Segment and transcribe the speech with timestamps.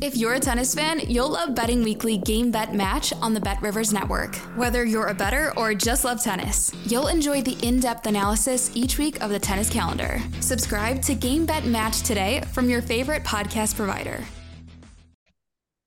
[0.00, 3.60] If you're a tennis fan, you'll love Betting Weekly Game Bet Match on the Bet
[3.60, 4.36] Rivers Network.
[4.54, 8.96] Whether you're a better or just love tennis, you'll enjoy the in depth analysis each
[8.96, 10.20] week of the tennis calendar.
[10.38, 14.22] Subscribe to Game Bet Match today from your favorite podcast provider.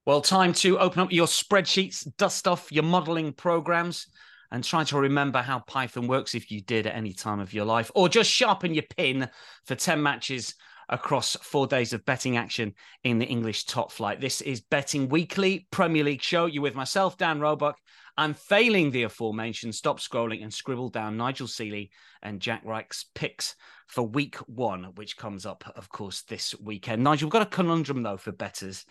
[0.05, 4.07] Well, time to open up your spreadsheets, dust off your modeling programs,
[4.51, 7.63] and try to remember how Python works if you did at any time of your
[7.63, 9.29] life, or just sharpen your pin
[9.63, 10.53] for 10 matches
[10.91, 12.73] across four days of betting action
[13.03, 14.19] in the English top flight.
[14.19, 16.45] This is Betting Weekly Premier League show.
[16.45, 17.77] You're with myself, Dan Roebuck.
[18.17, 19.73] I'm failing the aforementioned.
[19.73, 21.91] Stop scrolling and scribble down Nigel Seeley
[22.21, 23.55] and Jack Wright's picks
[23.87, 27.03] for week one, which comes up, of course, this weekend.
[27.03, 28.85] Nigel, we've got a conundrum, though, for betters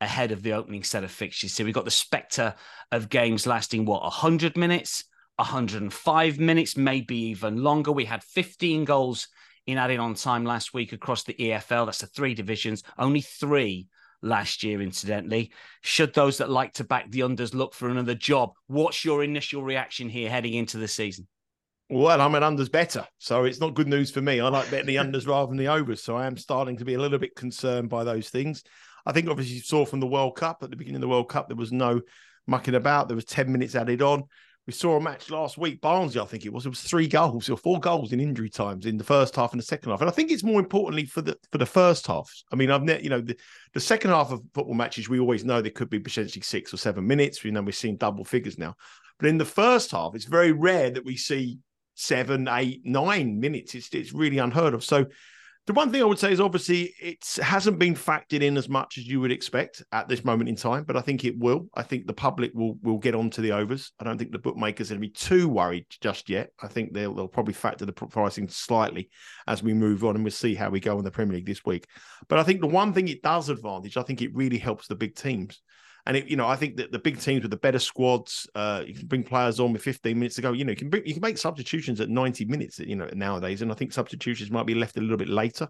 [0.00, 1.52] ahead of the opening set of fixtures.
[1.52, 2.54] So we've got the spectre
[2.90, 5.04] of games lasting, what, 100 minutes,
[5.36, 7.92] 105 minutes, maybe even longer.
[7.92, 9.28] We had 15 goals
[9.66, 11.86] in added on time last week across the EFL.
[11.86, 13.88] That's the three divisions, only three
[14.22, 15.52] last year, incidentally.
[15.82, 18.52] Should those that like to back the unders look for another job?
[18.66, 21.26] What's your initial reaction here heading into the season?
[21.90, 24.40] Well, I'm an unders better, so it's not good news for me.
[24.40, 26.94] I like betting the unders rather than the overs, so I am starting to be
[26.94, 28.64] a little bit concerned by those things.
[29.06, 31.28] I think obviously you saw from the World Cup at the beginning of the World
[31.28, 32.00] Cup there was no
[32.46, 33.08] mucking about.
[33.08, 34.24] There was 10 minutes added on.
[34.66, 36.64] We saw a match last week, Barnsley, I think it was.
[36.64, 39.60] It was three goals or four goals in injury times in the first half and
[39.60, 40.00] the second half.
[40.00, 42.32] And I think it's more importantly for the for the first half.
[42.50, 43.36] I mean, I've ne- you know the,
[43.74, 46.78] the second half of football matches, we always know there could be potentially six or
[46.78, 47.44] seven minutes.
[47.44, 48.74] You know, we've seen double figures now.
[49.18, 51.58] But in the first half, it's very rare that we see
[51.94, 53.74] seven, eight, nine minutes.
[53.74, 54.82] It's it's really unheard of.
[54.82, 55.06] So
[55.66, 58.98] the one thing I would say is obviously it hasn't been factored in as much
[58.98, 61.68] as you would expect at this moment in time, but I think it will.
[61.74, 63.92] I think the public will will get onto the overs.
[63.98, 66.50] I don't think the bookmakers are going to be too worried just yet.
[66.62, 69.08] I think they'll they'll probably factor the pricing slightly
[69.46, 71.64] as we move on, and we'll see how we go in the Premier League this
[71.64, 71.86] week.
[72.28, 74.96] But I think the one thing it does advantage, I think it really helps the
[74.96, 75.62] big teams.
[76.06, 78.82] And it, you know, I think that the big teams with the better squads, uh,
[78.86, 80.52] you can bring players on with 15 minutes to go.
[80.52, 82.78] You know, you can bring, you can make substitutions at 90 minutes.
[82.78, 85.68] You know, nowadays, and I think substitutions might be left a little bit later.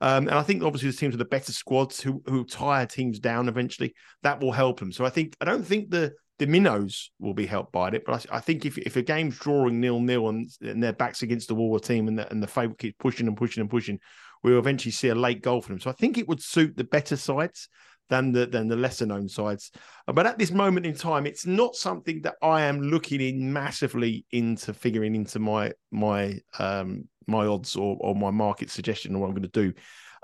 [0.00, 3.18] Um, and I think obviously the teams with the better squads who who tire teams
[3.18, 4.92] down eventually that will help them.
[4.92, 8.26] So I think I don't think the the minnows will be helped by it, but
[8.30, 11.48] I, I think if if a game's drawing nil nil and, and their backs against
[11.48, 14.00] the wall, a team and the, and the favourite keeps pushing and pushing and pushing,
[14.42, 15.80] we'll eventually see a late goal for them.
[15.80, 17.68] So I think it would suit the better sides
[18.08, 19.70] than the than the lesser known sides.
[20.06, 24.24] But at this moment in time, it's not something that I am looking in massively
[24.30, 29.28] into figuring into my my um my odds or, or my market suggestion or what
[29.28, 29.72] I'm going to do.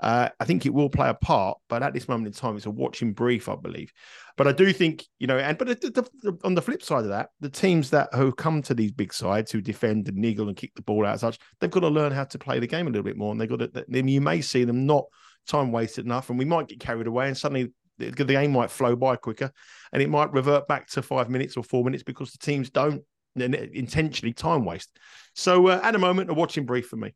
[0.01, 2.65] Uh, I think it will play a part, but at this moment in time, it's
[2.65, 3.93] a watching brief, I believe.
[4.35, 7.03] But I do think, you know, and but the, the, the, on the flip side
[7.03, 10.47] of that, the teams that who come to these big sides who defend and niggle
[10.47, 12.87] and kick the ball out, such they've got to learn how to play the game
[12.87, 13.85] a little bit more, and they've got to.
[13.87, 15.05] Then you may see them not
[15.47, 18.71] time wasted enough, and we might get carried away, and suddenly the, the game might
[18.71, 19.51] flow by quicker,
[19.93, 23.03] and it might revert back to five minutes or four minutes because the teams don't
[23.35, 24.97] intentionally time waste.
[25.35, 27.13] So uh, at the moment, a watching brief for me.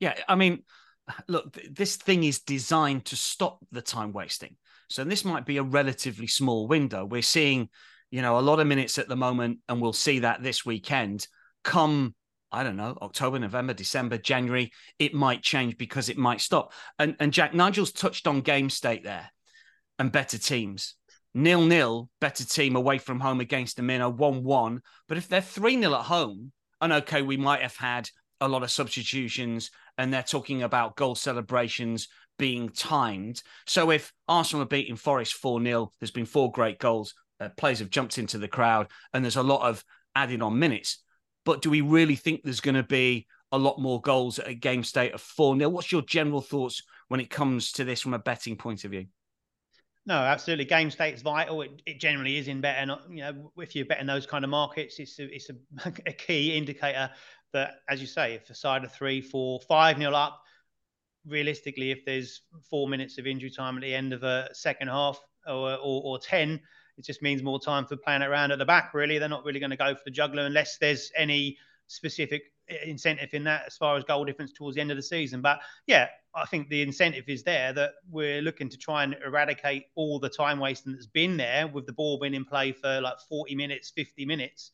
[0.00, 0.64] Yeah, I mean,
[1.28, 4.56] look, this thing is designed to stop the time wasting.
[4.88, 7.04] So this might be a relatively small window.
[7.04, 7.68] We're seeing,
[8.10, 11.26] you know, a lot of minutes at the moment, and we'll see that this weekend.
[11.64, 12.14] Come
[12.52, 16.72] I don't know, October, November, December, January, it might change because it might stop.
[16.98, 19.30] And and Jack Nigel's touched on game state there
[19.98, 20.96] and better teams.
[21.34, 24.80] Nil nil, better team away from home against the Minnow, 1 1.
[25.08, 28.08] But if they're 3 0 at home, and okay, we might have had
[28.40, 32.08] a lot of substitutions and they're talking about goal celebrations
[32.38, 33.40] being timed.
[33.66, 37.78] So if Arsenal are beating Forest 4 0, there's been four great goals, uh, players
[37.78, 41.02] have jumped into the crowd, and there's a lot of added on minutes.
[41.44, 44.54] But do we really think there's going to be a lot more goals at a
[44.54, 45.68] game state of 4 0?
[45.68, 49.06] What's your general thoughts when it comes to this from a betting point of view?
[50.04, 50.64] No, absolutely.
[50.64, 51.62] Game state is vital.
[51.62, 52.94] It, it generally is in betting.
[53.10, 55.54] You know, if you're betting those kind of markets, it's a, it's a,
[56.06, 57.10] a key indicator
[57.52, 60.42] that, as you say, if a side of three, four, five nil up,
[61.26, 65.20] realistically, if there's four minutes of injury time at the end of a second half
[65.46, 66.60] or, or, or ten,
[67.02, 68.94] it just means more time for playing around at the back.
[68.94, 71.58] Really, they're not really going to go for the juggler unless there's any
[71.88, 75.02] specific eh, incentive in that as far as goal difference towards the end of the
[75.02, 75.42] season.
[75.42, 75.58] But
[75.88, 80.20] yeah, I think the incentive is there that we're looking to try and eradicate all
[80.20, 83.56] the time wasting that's been there with the ball being in play for like 40
[83.56, 84.70] minutes, 50 minutes.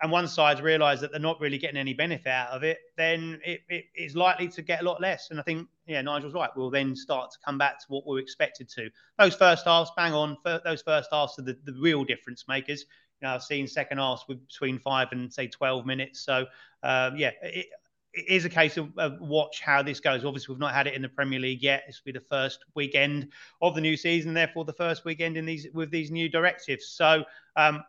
[0.00, 3.40] And one side's realised that they're not really getting any benefit out of it, then
[3.44, 5.30] it, it is likely to get a lot less.
[5.30, 6.50] And I think, yeah, Nigel's right.
[6.54, 8.90] We'll then start to come back to what we're expected to.
[9.18, 10.36] Those first halves, bang on.
[10.44, 12.84] Those first halves are the, the real difference makers.
[13.20, 16.20] You know, I've seen second halves with between five and say 12 minutes.
[16.20, 16.46] So,
[16.84, 17.66] um, yeah, it,
[18.14, 20.24] it is a case of, of, watch how this goes.
[20.24, 21.82] Obviously, we've not had it in the Premier League yet.
[21.86, 25.44] This will be the first weekend of the new season, therefore the first weekend in
[25.44, 26.86] these with these new directives.
[26.86, 27.24] So
[27.56, 27.82] um,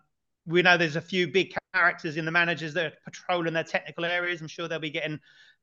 [0.45, 4.05] we know there's a few big characters in the managers that are patrolling their technical
[4.05, 4.41] areas.
[4.41, 5.19] I'm sure they'll be getting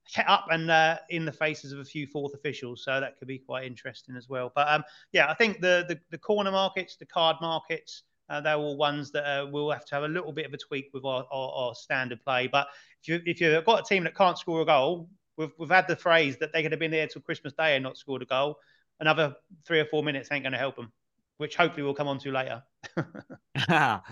[0.08, 2.84] hit up and uh, in the faces of a few fourth officials.
[2.84, 4.52] So that could be quite interesting as well.
[4.54, 8.56] But um, yeah, I think the, the, the corner markets, the card markets, uh, they're
[8.56, 11.04] all ones that uh, we'll have to have a little bit of a tweak with
[11.04, 12.48] our, our, our, standard play.
[12.48, 12.66] But
[13.02, 15.86] if you if you've got a team that can't score a goal, we've we've had
[15.86, 18.26] the phrase that they could have been there till Christmas Day and not scored a
[18.26, 18.58] goal.
[18.98, 20.90] Another three or four minutes ain't going to help them
[21.38, 22.62] which hopefully we'll come on to later.
[23.68, 24.02] well,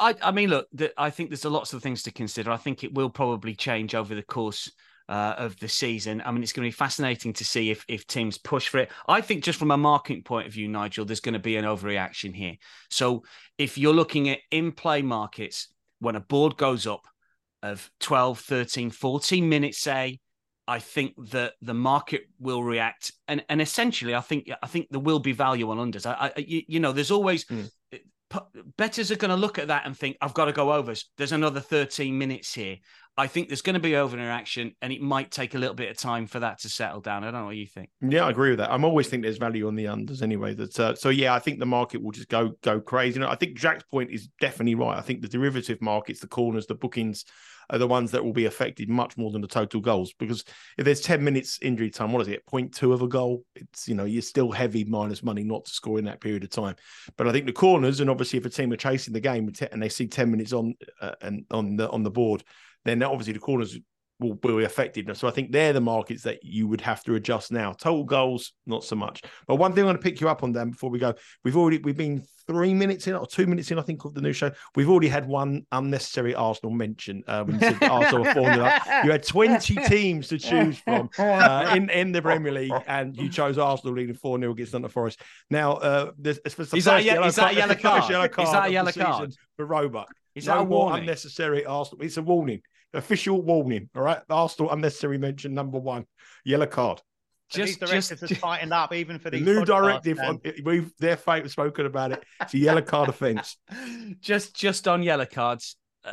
[0.00, 2.50] I, I mean, look, the, I think there's a lots of things to consider.
[2.50, 4.70] I think it will probably change over the course
[5.08, 6.22] uh, of the season.
[6.24, 8.90] I mean, it's going to be fascinating to see if if teams push for it.
[9.06, 11.64] I think just from a marketing point of view, Nigel, there's going to be an
[11.64, 12.56] overreaction here.
[12.90, 13.24] So
[13.58, 15.68] if you're looking at in-play markets,
[16.00, 17.06] when a board goes up
[17.62, 20.20] of 12, 13, 14 minutes, say,
[20.68, 25.00] I think that the market will react, and and essentially, I think I think there
[25.00, 26.06] will be value on unders.
[26.06, 27.70] I, I you, you know, there's always mm.
[28.76, 31.08] betters are going to look at that and think, I've got to go overs.
[31.16, 32.78] There's another 13 minutes here.
[33.18, 35.96] I think there's going to be overreaction, and it might take a little bit of
[35.96, 37.24] time for that to settle down.
[37.24, 37.88] I don't know what you think.
[38.02, 38.70] Yeah, I agree with that.
[38.70, 40.52] I'm always think there's value on the unders anyway.
[40.52, 43.14] That uh, so yeah, I think the market will just go go crazy.
[43.14, 44.98] You know, I think Jack's point is definitely right.
[44.98, 47.24] I think the derivative markets, the corners, the bookings
[47.70, 50.12] are the ones that will be affected much more than the total goals.
[50.18, 50.44] Because
[50.78, 52.44] if there's 10 minutes injury time, what is it?
[52.46, 53.44] 0.2 of a goal?
[53.54, 56.50] It's, you know, you're still heavy minus money not to score in that period of
[56.50, 56.76] time.
[57.16, 59.82] But I think the corners, and obviously if a team are chasing the game and
[59.82, 62.44] they see 10 minutes on uh, and on the on the board,
[62.84, 63.78] then obviously the corners
[64.18, 65.14] will be affected.
[65.16, 67.72] So I think they're the markets that you would have to adjust now.
[67.72, 69.22] Total goals, not so much.
[69.46, 71.14] But one thing I want to pick you up on, Dan, before we go,
[71.44, 74.20] we've already we've been three minutes in or two minutes in, I think, of the
[74.20, 74.50] new show.
[74.74, 78.80] We've already had one unnecessary Arsenal mention uh, when you said Arsenal formula.
[79.04, 83.28] You had 20 teams to choose from uh, in, in the Premier League, and you
[83.28, 85.20] chose Arsenal leading 4 0 against Nottingham Forest.
[85.50, 86.12] Now, uh,
[86.50, 88.10] for is, that a, yellow, is that a yellow card?
[88.10, 88.48] Yellow card?
[88.48, 89.34] Is that a yellow card?
[89.56, 90.08] For Roebuck.
[90.34, 91.00] Is no that a warning?
[91.00, 92.04] unnecessary Arsenal.
[92.04, 92.60] It's a warning
[92.96, 93.88] official warning.
[93.94, 96.06] All right, Arsenal unnecessary mention number one,
[96.44, 97.00] yellow card.
[97.48, 100.18] Just, these directives just, are tightened up even for the new directive.
[100.18, 102.24] On, we've their fate spoken about it.
[102.40, 103.56] It's a yellow card offence.
[104.20, 106.12] Just, just on yellow cards, uh,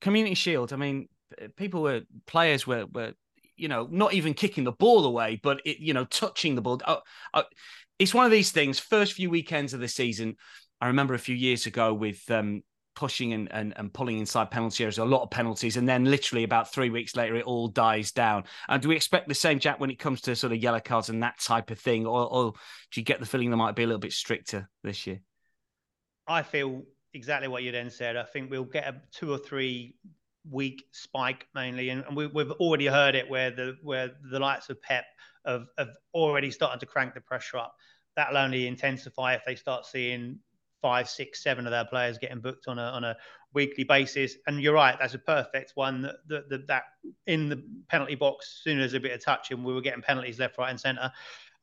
[0.00, 0.72] Community Shield.
[0.72, 1.08] I mean,
[1.56, 3.12] people were players were were
[3.56, 6.80] you know not even kicking the ball away, but it, you know touching the ball.
[6.84, 6.96] Uh,
[7.34, 7.42] uh,
[7.98, 8.78] it's one of these things.
[8.78, 10.36] First few weekends of the season,
[10.80, 12.62] I remember a few years ago with um,
[12.98, 16.42] pushing and, and, and pulling inside penalty areas, a lot of penalties, and then literally
[16.42, 18.42] about three weeks later, it all dies down.
[18.68, 21.08] And do we expect the same, Jack, when it comes to sort of yellow cards
[21.08, 22.52] and that type of thing, or, or
[22.90, 25.20] do you get the feeling they might be a little bit stricter this year?
[26.26, 26.82] I feel
[27.14, 28.16] exactly what you then said.
[28.16, 29.94] I think we'll get a two or three
[30.50, 34.70] week spike mainly, and, and we, have already heard it where the where the likes
[34.70, 35.04] of Pep
[35.46, 37.76] have, have already started to crank the pressure up.
[38.16, 40.40] That'll only intensify if they start seeing
[40.80, 43.16] five, six, seven of their players getting booked on a on a
[43.54, 44.36] weekly basis.
[44.46, 46.02] And you're right, that's a perfect one.
[46.02, 46.82] That that, that
[47.26, 50.38] in the penalty box, as soon as a bit of touching, we were getting penalties
[50.38, 51.10] left, right, and centre.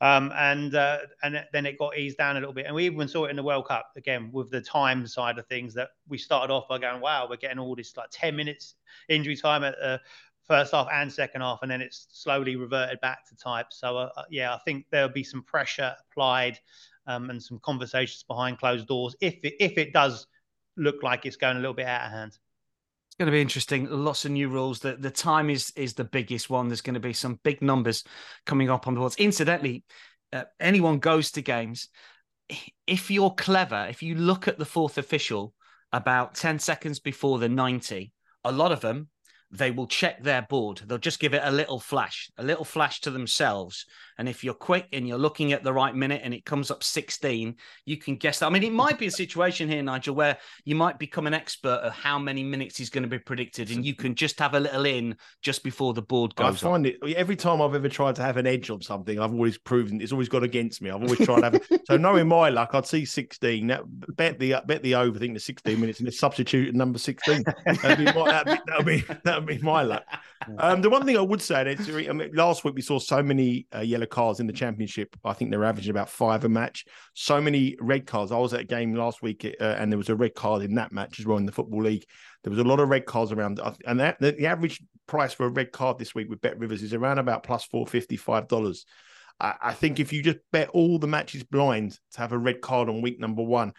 [0.01, 2.66] Um, and uh, and then it got eased down a little bit.
[2.66, 5.48] And we even saw it in the World Cup again with the time side of
[5.48, 5.74] things.
[5.74, 8.75] That we started off by going, wow, we're getting all this like ten minutes
[9.08, 10.01] injury time at the
[10.44, 13.68] first half and second half, and then it's slowly reverted back to type.
[13.70, 16.60] So uh, yeah, I think there'll be some pressure applied
[17.08, 20.28] um, and some conversations behind closed doors if it, if it does
[20.78, 22.32] look like it's going a little bit out of hand.
[23.08, 23.88] It's going to be interesting.
[23.90, 24.80] Lots of new rules.
[24.80, 26.68] The the time is is the biggest one.
[26.68, 28.04] There's going to be some big numbers
[28.46, 29.16] coming up on the boards.
[29.16, 29.86] Incidentally,
[30.34, 31.90] uh, anyone goes to games.
[32.86, 35.54] If you're clever, if you look at the fourth official
[35.92, 38.12] about 10 seconds before the 90,
[38.44, 39.10] a lot of them
[39.52, 40.82] they will check their board.
[40.86, 43.86] They'll just give it a little flash, a little flash to themselves.
[44.18, 46.84] And if you're quick and you're looking at the right minute and it comes up
[46.84, 47.56] 16,
[47.86, 48.48] you can guess that.
[48.48, 51.80] I mean, it might be a situation here, Nigel, where you might become an expert
[51.84, 54.60] of how many minutes is going to be predicted, and you can just have a
[54.60, 56.64] little in just before the board goes.
[56.64, 56.94] I find up.
[57.02, 60.02] it every time I've ever tried to have an edge on something, I've always proven
[60.02, 60.90] it's always gone against me.
[60.90, 61.82] I've always tried to have it.
[61.86, 63.68] so knowing my luck, I'd see 16.
[63.68, 63.84] That,
[64.16, 67.44] bet the bet the over, I think the 16 minutes, and substitute number 16.
[67.66, 70.04] That'd be, that'd be, that'd be, that'd be my luck.
[70.60, 73.22] um, the one thing I would say is, I mean, last week we saw so
[73.22, 75.16] many uh, yellow cards in the championship.
[75.24, 76.86] I think they're averaging about five a match.
[77.14, 78.32] So many red cards.
[78.32, 80.76] I was at a game last week, uh, and there was a red card in
[80.76, 82.06] that match as well in the football league.
[82.44, 85.46] There was a lot of red cards around, and that, the, the average price for
[85.46, 88.48] a red card this week with Bet Rivers is around about plus four fifty five
[88.48, 88.86] dollars.
[89.40, 92.62] I, I think if you just bet all the matches blind to have a red
[92.62, 93.74] card on week number one,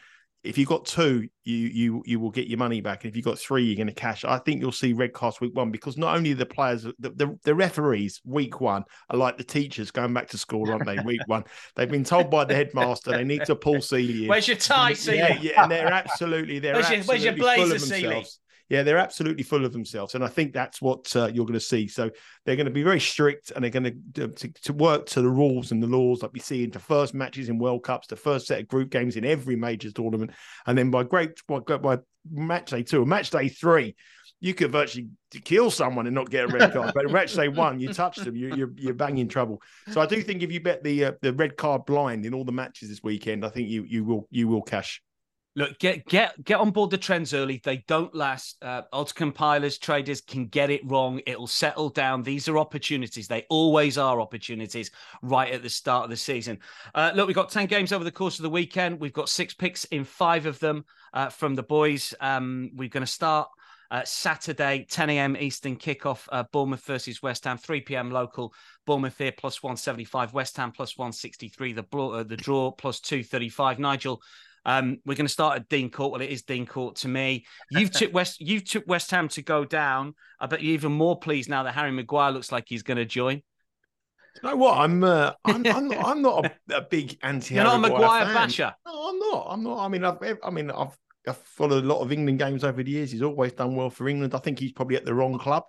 [0.47, 3.05] if you've got two, you you you will get your money back.
[3.05, 4.25] And if you've got three, you're going to cash.
[4.25, 7.39] I think you'll see red cards week one because not only the players, the, the,
[7.45, 10.99] the referees week one are like the teachers going back to school, aren't they?
[11.05, 14.29] Week one, they've been told by the headmaster they need to pull Seeley.
[14.29, 15.19] Where's your tie, Seeley?
[15.19, 18.25] Yeah, yeah, and they're absolutely they're where's your, absolutely where's your blazer,
[18.69, 21.61] yeah, they're absolutely full of themselves, and I think that's what uh, you're going to
[21.61, 21.87] see.
[21.87, 22.11] So
[22.45, 25.29] they're going to be very strict, and they're going to, to, to work to the
[25.29, 28.17] rules and the laws like we see in the first matches in World Cups, the
[28.17, 30.33] first set of group games in every major tournament,
[30.67, 31.99] and then by great by, by
[32.31, 33.95] match day two, match day three,
[34.41, 35.09] you could virtually
[35.45, 36.93] kill someone and not get a red card.
[36.95, 39.63] but match day one, you touch them, you, you're you're banging trouble.
[39.93, 42.45] So I do think if you bet the uh, the red card blind in all
[42.45, 45.03] the matches this weekend, I think you you will you will cash.
[45.57, 47.63] Look, get get get on board the trends early.
[47.65, 48.63] They don't last.
[48.63, 51.23] Uh, odds compilers, traders can get it wrong.
[51.27, 52.23] It'll settle down.
[52.23, 53.27] These are opportunities.
[53.27, 54.91] They always are opportunities
[55.23, 56.59] right at the start of the season.
[56.95, 59.01] Uh, look, we've got ten games over the course of the weekend.
[59.01, 60.85] We've got six picks in five of them
[61.15, 62.13] uh, from the boys.
[62.21, 63.49] Um, we're going to start
[63.91, 65.37] uh, Saturday, 10 a.m.
[65.37, 68.11] Eastern kickoff, uh, Bournemouth versus West Ham, 3 p.m.
[68.11, 68.53] local.
[68.85, 73.79] Bournemouth here plus 175, West Ham plus 163, the, uh, the draw plus 235.
[73.79, 74.21] Nigel,
[74.67, 76.11] um, we're going to start at Dean Court.
[76.11, 77.47] Well, it is Dean Court to me.
[77.71, 78.41] You've took West.
[78.41, 80.15] You've took West Ham to go down.
[80.41, 83.05] I bet you're even more pleased now that Harry Maguire looks like he's going to
[83.05, 83.37] join.
[83.37, 84.77] You know what?
[84.79, 87.55] I'm uh, I'm, I'm not, I'm not a, a big anti.
[87.55, 88.75] You're not a Maguire basher.
[88.85, 89.47] No, I'm not.
[89.49, 89.85] I'm not.
[89.85, 92.91] I mean, I've I mean, I've I've followed a lot of England games over the
[92.91, 93.13] years.
[93.13, 94.35] He's always done well for England.
[94.35, 95.63] I think he's probably at the wrong club.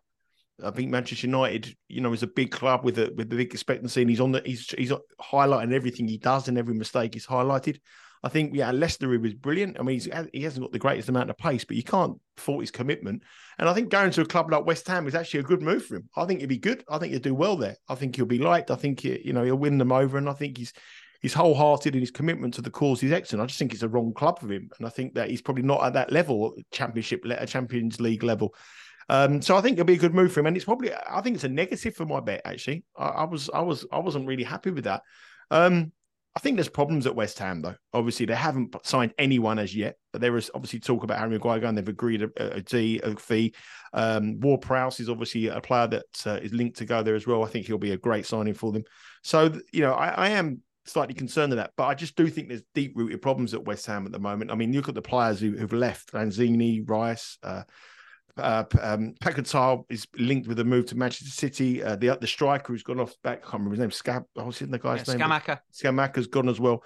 [0.63, 3.53] I think Manchester United, you know, is a big club with a with a big
[3.53, 7.27] expectancy, and he's on the he's he's highlighting everything he does, and every mistake is
[7.27, 7.79] highlighted.
[8.23, 9.79] I think, yeah, Leicester was brilliant.
[9.79, 9.99] I mean,
[10.33, 13.23] he hasn't got the greatest amount of pace, but you can't fault his commitment.
[13.59, 15.85] And I think going to a club like West Ham is actually a good move
[15.85, 16.09] for him.
[16.15, 16.83] I think he'll be good.
[16.89, 17.75] I think he'll do well there.
[17.87, 18.71] I think he'll be liked.
[18.71, 20.73] I think he, you know he'll win them over, and I think he's
[21.21, 23.01] he's wholehearted in his commitment to the cause.
[23.01, 23.43] He's excellent.
[23.43, 25.63] I just think it's a wrong club for him, and I think that he's probably
[25.63, 28.53] not at that level, Championship, Champions League level.
[29.09, 31.21] Um, so I think it'll be a good move for him, and it's probably I
[31.21, 32.41] think it's a negative for my bet.
[32.45, 35.03] Actually, I, I was I was I wasn't really happy with that.
[35.49, 35.91] Um,
[36.37, 37.73] I think there's problems at West Ham, though.
[37.95, 41.59] Obviously, they haven't signed anyone as yet, but there is obviously talk about Harry Maguire
[41.59, 41.73] going.
[41.73, 43.55] They've agreed a, a, D, a fee.
[43.91, 47.25] Um, Ward Prowse is obviously a player that uh, is linked to go there as
[47.25, 47.43] well.
[47.43, 48.83] I think he'll be a great signing for them.
[49.23, 52.49] So, you know, I, I am slightly concerned of that, but I just do think
[52.49, 54.51] there's deep rooted problems at West Ham at the moment.
[54.51, 57.63] I mean, look at the players who, have left Lanzini, Rice, uh,
[58.39, 59.15] uh, um,
[59.89, 61.83] is linked with a move to Manchester City.
[61.83, 63.91] Uh, the the striker who's gone off back, I can't remember his name.
[63.91, 65.27] Scab, what's the guy's yeah, name?
[65.27, 65.59] Scamacca.
[65.73, 66.83] Scamacca's gone as well.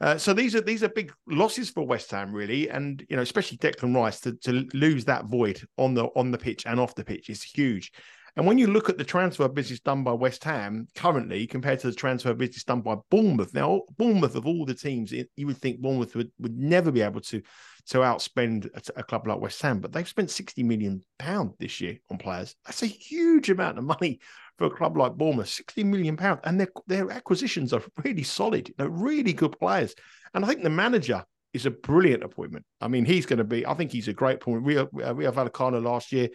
[0.00, 3.22] Uh, so these are these are big losses for West Ham, really, and you know,
[3.22, 6.94] especially Declan Rice to, to lose that void on the on the pitch and off
[6.94, 7.92] the pitch is huge.
[8.36, 11.86] And when you look at the transfer business done by West Ham currently compared to
[11.88, 15.80] the transfer business done by Bournemouth, now Bournemouth of all the teams, you would think
[15.80, 17.42] Bournemouth would, would never be able to
[17.86, 21.80] to outspend a, a club like West Ham, but they've spent 60 million pound this
[21.80, 22.56] year on players.
[22.64, 24.20] That's a huge amount of money
[24.56, 28.72] for a club like Bournemouth, 60 million pound, and their their acquisitions are really solid.
[28.78, 29.94] They're really good players,
[30.32, 32.64] and I think the manager is a brilliant appointment.
[32.80, 33.66] I mean, he's going to be.
[33.66, 34.64] I think he's a great point.
[34.64, 36.28] We have, we have Vallecano last year.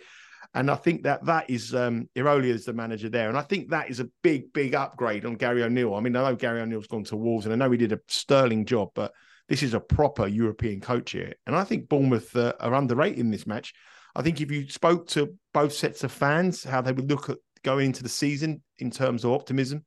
[0.54, 3.70] And I think that that is um, Iraola is the manager there, and I think
[3.70, 5.94] that is a big, big upgrade on Gary O'Neill.
[5.94, 8.00] I mean, I know Gary O'Neill's gone to Wolves, and I know he did a
[8.08, 9.12] sterling job, but
[9.48, 11.34] this is a proper European coach here.
[11.46, 13.74] And I think Bournemouth uh, are underrated in this match.
[14.16, 17.38] I think if you spoke to both sets of fans, how they would look at
[17.64, 19.86] going into the season in terms of optimism,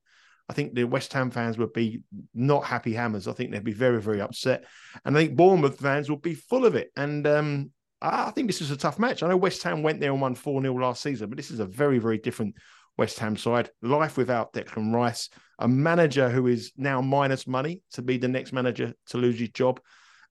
[0.48, 2.02] I think the West Ham fans would be
[2.34, 3.26] not happy hammers.
[3.26, 4.64] I think they'd be very, very upset.
[5.04, 6.90] And I think Bournemouth fans will be full of it.
[6.96, 7.70] And um,
[8.02, 9.22] I think this is a tough match.
[9.22, 11.60] I know West Ham went there and won 4 0 last season, but this is
[11.60, 12.56] a very, very different
[12.98, 13.70] West Ham side.
[13.80, 18.52] Life without Declan Rice, a manager who is now minus money to be the next
[18.52, 19.80] manager to lose his job.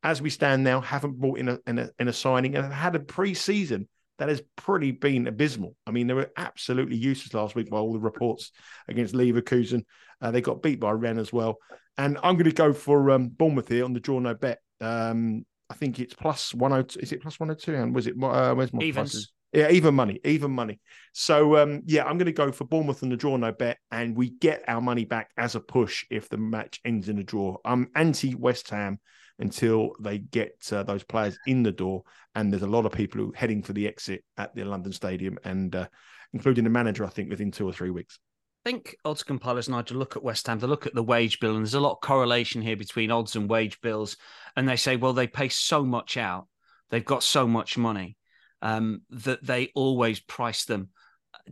[0.04, 2.96] As we stand now, haven't brought in a, in a, in a signing and had
[2.96, 3.88] a pre-season
[4.18, 5.75] that has pretty been abysmal.
[5.88, 8.51] I mean, they were absolutely useless last week by all the reports
[8.88, 9.86] against Leverkusen.
[10.20, 11.58] Uh, they got beat by Rennes as well.
[11.98, 14.60] And I'm going to go for um, Bournemouth here on the draw no bet.
[14.80, 17.00] Um, I think it's plus 102.
[17.00, 17.75] Is it plus 102?
[17.75, 19.12] And was it, uh, where's my Evens.
[19.12, 19.32] prices?
[19.54, 20.80] Yeah, even money, even money.
[21.13, 24.16] So um, yeah, I'm going to go for Bournemouth and the draw no bet, and
[24.16, 27.58] we get our money back as a push if the match ends in a draw.
[27.66, 29.00] I'm anti West Ham
[29.40, 32.04] until they get uh, those players in the door.
[32.36, 34.94] And there's a lot of people who are heading for the exit at the London
[34.94, 35.88] Stadium, and uh,
[36.34, 38.20] including the manager, I think, within two or three weeks.
[38.63, 41.65] Think odds compilers, Nigel, look at West Ham, they look at the wage bill, and
[41.65, 44.18] there's a lot of correlation here between odds and wage bills.
[44.56, 46.48] And they say, well, they pay so much out,
[46.89, 48.18] they've got so much money
[48.62, 50.89] um, that they always price them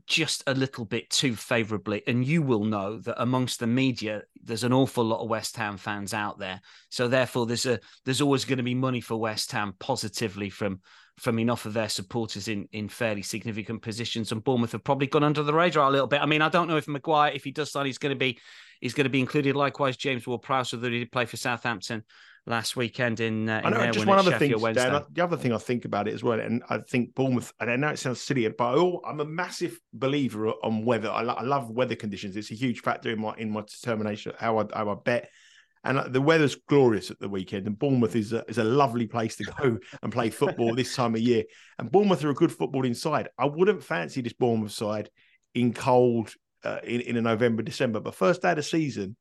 [0.08, 2.04] just a little bit too favourably.
[2.08, 5.78] And you will know that amongst the media, there's an awful lot of West Ham
[5.78, 6.62] fans out there.
[6.90, 10.82] So therefore, there's a there's always going to be money for West Ham positively from
[11.18, 14.32] from enough of their supporters in in fairly significant positions.
[14.32, 16.22] And Bournemouth have probably gone under the radar a little bit.
[16.22, 18.40] I mean, I don't know if Maguire, if he does sign, he's going to be
[18.82, 19.56] he's going to be included.
[19.56, 22.04] Likewise, James Ward-Prowse, although he did play for Southampton
[22.50, 23.48] last weekend in.
[23.48, 25.04] Uh, in I know, just one other thing, Dan.
[25.12, 27.76] The other thing I think about it as well, and I think Bournemouth, and I
[27.78, 31.10] know it sounds silly, but I, am a massive believer on weather.
[31.10, 32.36] I, lo- I, love weather conditions.
[32.36, 35.30] It's a huge factor in my in my determination how I, how I bet.
[35.86, 39.38] And the weather's glorious at the weekend, and Bournemouth is a, is a lovely place
[39.38, 41.46] to go and play football this time of year.
[41.78, 43.30] And Bournemouth are a good footballing side.
[43.38, 45.10] I wouldn't fancy this Bournemouth side
[45.56, 46.34] in cold
[46.66, 48.02] uh, in, in a November, December.
[48.02, 49.16] But first day of the season,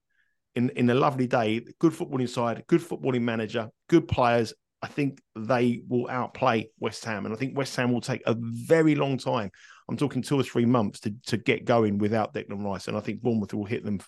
[0.55, 4.55] in in a lovely day, good footballing side, good footballing manager, good players.
[4.81, 8.37] I think they will outplay West Ham, and I think West Ham will take a
[8.39, 9.51] very long time.
[9.89, 13.01] I'm talking two or three months to, to get going without Declan Rice, and I
[13.01, 14.01] think Bournemouth will hit them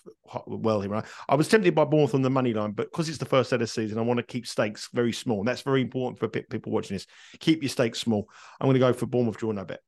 [0.47, 1.03] well here.
[1.27, 3.61] I was tempted by Bournemouth on the money line, but because it's the first set
[3.61, 5.39] of season, I want to keep stakes very small.
[5.39, 7.07] And that's very important for people watching this.
[7.39, 8.29] Keep your stakes small.
[8.59, 9.81] I'm going to go for Bournemouth draw no bet.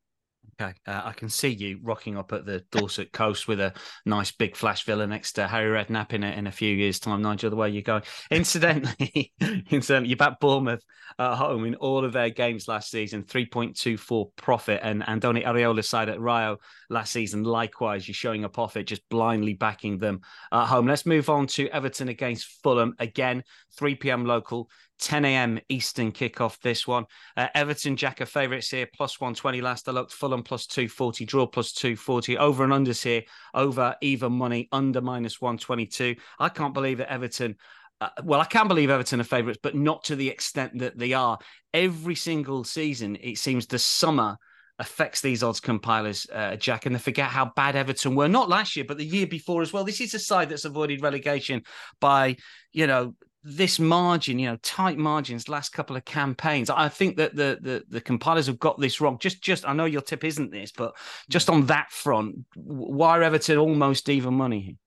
[0.61, 3.73] Okay, uh, I can see you rocking up at the Dorset coast with a
[4.05, 7.23] nice big flash villa next to Harry Redknapp in a, in a few years' time.
[7.23, 8.03] Nigel, the way you're going.
[8.29, 9.33] Incidentally,
[9.71, 10.83] incidentally, you back Bournemouth
[11.17, 16.09] at home in all of their games last season, 3.24 profit, and Andoni Iraola's side
[16.09, 16.57] at Rayo
[16.89, 20.87] last season, likewise, you're showing a profit, just blindly backing them at home.
[20.87, 23.43] Let's move on to Everton against Fulham again,
[23.77, 24.25] 3 p.m.
[24.25, 24.69] local.
[25.03, 25.59] 10 a.m.
[25.69, 26.59] Eastern kickoff.
[26.61, 27.05] This one,
[27.35, 30.13] uh, Everton Jacker favourites here, plus 120 last I looked.
[30.13, 32.37] Fulham plus 240, draw plus 240.
[32.37, 36.15] Over and unders here, over even money, under minus 122.
[36.39, 37.55] I can't believe that Everton.
[37.99, 41.13] Uh, well, I can believe Everton are favourites, but not to the extent that they
[41.13, 41.37] are.
[41.73, 44.37] Every single season, it seems the summer
[44.79, 48.75] affects these odds compilers, uh, Jack, and they forget how bad Everton were, not last
[48.75, 49.83] year, but the year before as well.
[49.83, 51.61] This is a side that's avoided relegation
[51.99, 52.37] by,
[52.71, 56.69] you know, this margin, you know, tight margins last couple of campaigns.
[56.69, 59.17] I think that the the the compilers have got this wrong.
[59.19, 60.95] Just just I know your tip isn't this, but
[61.29, 64.77] just on that front, why Everton almost even money?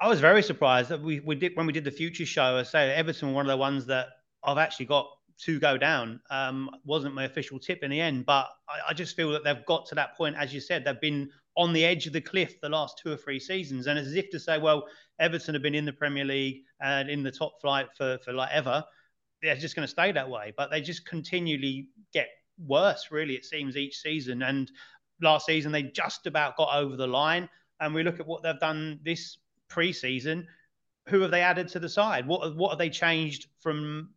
[0.00, 2.56] I was very surprised that we, we did when we did the future show.
[2.56, 4.08] I say Everton one of the ones that
[4.44, 5.08] I've actually got
[5.40, 6.20] to go down.
[6.30, 9.64] Um, wasn't my official tip in the end, but I, I, just feel that they've
[9.66, 12.60] got to that point, as you said, they've been on the edge of the cliff
[12.60, 14.86] the last two or three seasons, and as if to say, well,
[15.18, 18.50] Everton have been in the Premier League and in the top flight for for like
[18.52, 18.82] ever.
[19.42, 22.28] They're just going to stay that way, but they just continually get
[22.64, 23.08] worse.
[23.10, 24.42] Really, it seems each season.
[24.42, 24.70] And
[25.20, 27.48] last season they just about got over the line.
[27.80, 30.46] And we look at what they've done this pre-season.
[31.08, 32.26] Who have they added to the side?
[32.26, 34.10] What what have they changed from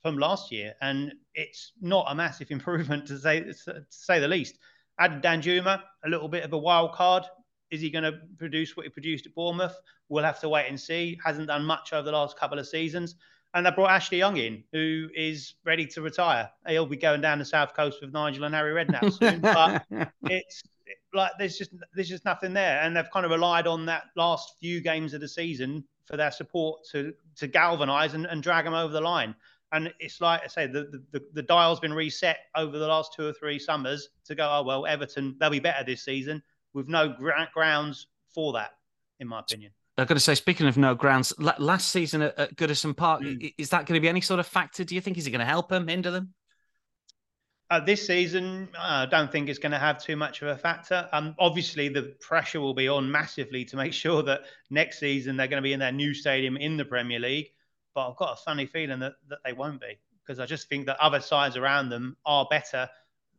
[0.00, 0.74] from last year?
[0.80, 4.58] And it's not a massive improvement to say to say the least.
[4.98, 7.24] Added Danjuma, a little bit of a wild card.
[7.70, 9.76] Is he going to produce what he produced at Bournemouth?
[10.08, 11.18] We'll have to wait and see.
[11.24, 13.14] Hasn't done much over the last couple of seasons.
[13.54, 16.50] And they brought Ashley Young in, who is ready to retire.
[16.66, 19.40] He'll be going down the south coast with Nigel and Harry Redknapp soon.
[19.40, 19.84] but
[20.24, 20.62] it's
[21.14, 24.54] like there's just there's just nothing there, and they've kind of relied on that last
[24.60, 28.74] few games of the season for their support to to galvanise and, and drag them
[28.74, 29.34] over the line.
[29.72, 33.26] And it's like I say, the, the, the dial's been reset over the last two
[33.26, 37.14] or three summers to go, oh, well, Everton, they'll be better this season with no
[37.52, 38.70] grounds for that,
[39.20, 39.72] in my opinion.
[39.98, 43.52] I've got to say, speaking of no grounds, last season at, Goodison Park, mm.
[43.58, 44.84] is that going to be any sort of factor?
[44.84, 46.34] Do you think is it going to help them, hinder them?
[47.70, 51.08] Uh, this season, I don't think it's going to have too much of a factor.
[51.12, 55.48] Um, obviously, the pressure will be on massively to make sure that next season they're
[55.48, 57.48] going to be in their new stadium in the Premier League.
[57.98, 60.86] But I've got a funny feeling that, that they won't be because I just think
[60.86, 62.88] that other sides around them are better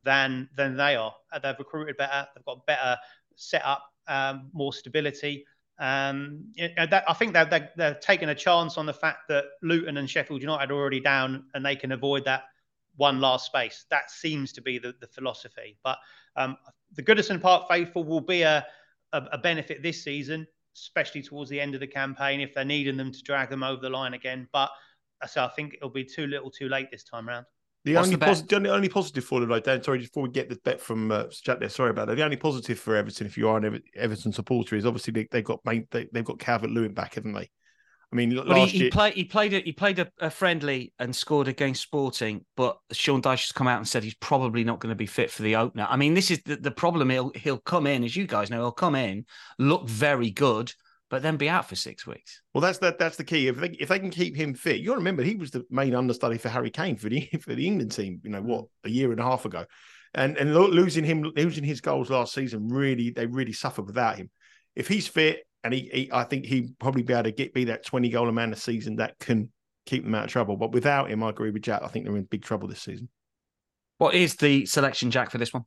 [0.03, 1.15] than than they are.
[1.41, 2.27] They've recruited better.
[2.35, 2.97] They've got better
[3.37, 5.45] setup, um, more stability.
[5.79, 9.29] Um, you know, that, I think that they're, they're, taking a chance on the fact
[9.29, 12.43] that Luton and Sheffield United are already down and they can avoid that
[12.97, 13.85] one last space.
[13.89, 15.77] That seems to be the, the philosophy.
[15.85, 15.99] But
[16.35, 16.57] um,
[16.95, 18.67] the Goodison Park faithful will be a,
[19.13, 20.45] a, a, benefit this season,
[20.75, 23.81] especially towards the end of the campaign if they're needing them to drag them over
[23.81, 24.47] the line again.
[24.53, 24.69] But
[25.27, 27.45] so I think it'll be too little too late this time around.
[27.85, 30.29] The only, the, posi- the only, only positive for them, like Dan, sorry, before we
[30.29, 32.15] get the bet from uh, Jack there, sorry about that.
[32.15, 35.45] The only positive for Everton, if you are an Everton supporter, is obviously they, have
[35.45, 37.49] got main, they, have got Calvert Lewin back, haven't they?
[38.11, 39.13] I mean, But last he, he played.
[39.13, 42.43] He played a he played a, a friendly and scored against Sporting.
[42.57, 45.29] But Sean Dyche has come out and said he's probably not going to be fit
[45.29, 45.85] for the opener.
[45.87, 47.11] I mean, this is the, the problem.
[47.11, 49.25] He'll he'll come in, as you guys know, he'll come in,
[49.59, 50.73] look very good,
[51.11, 52.41] but then be out for six weeks.
[52.53, 52.97] well, that's that.
[52.97, 53.47] That's the key.
[53.47, 56.39] If they if they can keep him fit, you remember he was the main understudy
[56.39, 58.21] for Harry Kane for the for the England team.
[58.23, 59.65] You know what, a year and a half ago,
[60.15, 64.31] and and losing him, losing his goals last season, really they really suffered without him.
[64.75, 67.65] If he's fit, and he, he I think he probably be able to get be
[67.65, 69.51] that twenty goal a man a season that can
[69.85, 70.57] keep them out of trouble.
[70.57, 71.81] But without him, I agree with Jack.
[71.83, 73.09] I think they're in big trouble this season.
[73.97, 75.65] What is the selection, Jack, for this one?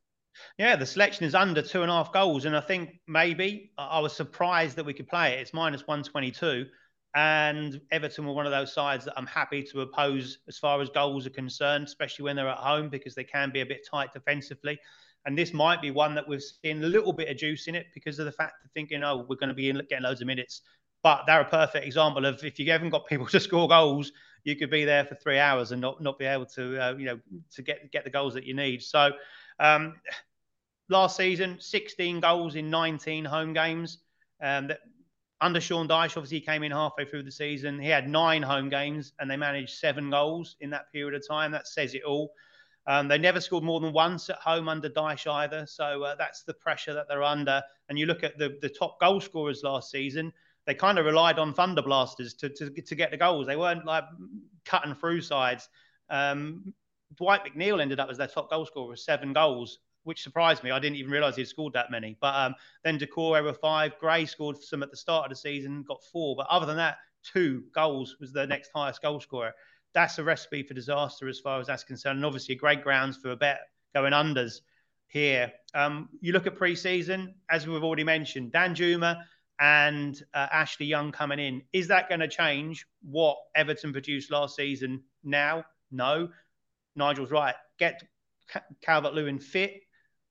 [0.57, 3.85] Yeah, the selection is under two and a half goals, and I think maybe I
[3.85, 5.39] I was surprised that we could play it.
[5.41, 6.65] It's minus one twenty two,
[7.15, 10.89] and Everton were one of those sides that I'm happy to oppose as far as
[10.89, 14.11] goals are concerned, especially when they're at home because they can be a bit tight
[14.13, 14.79] defensively.
[15.25, 17.87] And this might be one that we've seen a little bit of juice in it
[17.93, 20.27] because of the fact of thinking, oh, we're going to be in, getting loads of
[20.27, 20.61] minutes.
[21.03, 24.11] But they're a perfect example of if you haven't got people to score goals,
[24.43, 27.05] you could be there for three hours and not not be able to, uh, you
[27.05, 27.19] know,
[27.51, 28.81] to get get the goals that you need.
[28.81, 29.11] So.
[29.59, 29.95] Um,
[30.89, 33.99] last season, 16 goals in 19 home games.
[34.41, 34.79] Um, that
[35.43, 37.77] under Sean Dyche, obviously, he came in halfway through the season.
[37.77, 41.51] He had nine home games and they managed seven goals in that period of time.
[41.51, 42.31] That says it all.
[42.87, 45.65] Um, they never scored more than once at home under Dyche either.
[45.65, 47.61] So uh, that's the pressure that they're under.
[47.89, 50.31] And you look at the, the top goal scorers last season,
[50.65, 53.45] they kind of relied on Thunder Blasters to, to, to get the goals.
[53.45, 54.05] They weren't like
[54.63, 55.67] cutting through sides.
[56.09, 56.73] Um,
[57.15, 60.71] Dwight McNeil ended up as their top goal scorer with seven goals, which surprised me.
[60.71, 62.17] I didn't even realise he'd scored that many.
[62.19, 63.97] But um, then Doucouré were five.
[63.99, 66.35] Gray scored some at the start of the season, got four.
[66.35, 69.53] But other than that, two goals was the next highest goal scorer.
[69.93, 72.17] That's a recipe for disaster as far as that's concerned.
[72.17, 73.59] And obviously, great grounds for a bet
[73.93, 74.61] going unders
[75.07, 75.51] here.
[75.75, 79.23] Um, you look at pre-season, as we've already mentioned, Danjuma
[79.59, 81.61] and uh, Ashley Young coming in.
[81.71, 85.63] Is that going to change what Everton produced last season now?
[85.91, 86.29] No.
[86.95, 87.55] Nigel's right.
[87.77, 88.01] Get
[88.81, 89.82] Calvert Lewin fit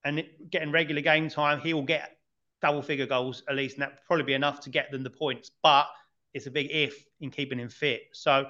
[0.05, 2.17] and getting regular game time, he will get
[2.61, 5.51] double figure goals at least, and that probably be enough to get them the points.
[5.63, 5.87] But
[6.35, 8.03] it's a big if in keeping him fit.
[8.13, 8.47] So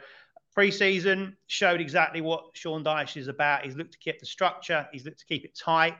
[0.55, 3.65] pre-season showed exactly what Sean Dyche is about.
[3.65, 5.97] He's looked to keep the structure, he's looked to keep it tight.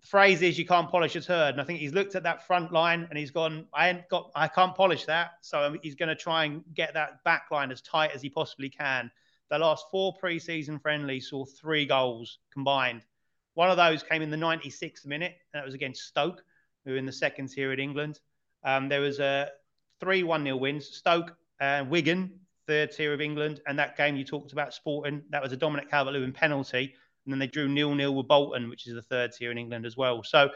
[0.00, 1.54] The phrase is you can't polish a turd.
[1.54, 4.30] And I think he's looked at that front line and he's gone, I ain't got
[4.34, 5.32] I can't polish that.
[5.40, 8.28] So um, he's going to try and get that back line as tight as he
[8.28, 9.10] possibly can.
[9.50, 13.02] The last four pre-season friendlies saw three goals combined.
[13.54, 16.42] One of those came in the 96th minute, and that was against Stoke,
[16.84, 18.20] who were in the second tier in England.
[18.64, 19.50] Um, there was a
[20.00, 20.86] 3 1 0 wins.
[20.86, 23.60] Stoke and Wigan, third tier of England.
[23.66, 26.94] And that game you talked about, Sporting, that was a Dominic Calvert Lewin penalty.
[27.24, 29.86] And then they drew nil nil with Bolton, which is the third tier in England
[29.86, 30.22] as well.
[30.22, 30.50] So,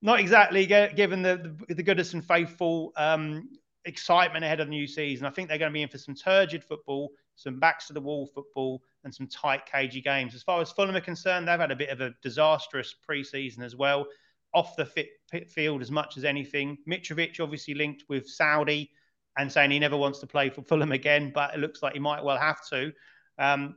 [0.00, 3.48] not exactly given the, the, the Goodison faithful um,
[3.84, 5.26] excitement ahead of the new season.
[5.26, 8.00] I think they're going to be in for some turgid football, some backs to the
[8.00, 10.34] wall football, and some tight, cagey games.
[10.34, 13.76] As far as Fulham are concerned, they've had a bit of a disastrous pre-season as
[13.76, 14.06] well,
[14.54, 16.78] off the fit, fit field as much as anything.
[16.88, 18.90] Mitrovic obviously linked with Saudi
[19.36, 22.00] and saying he never wants to play for Fulham again, but it looks like he
[22.00, 22.92] might well have to.
[23.38, 23.76] Um,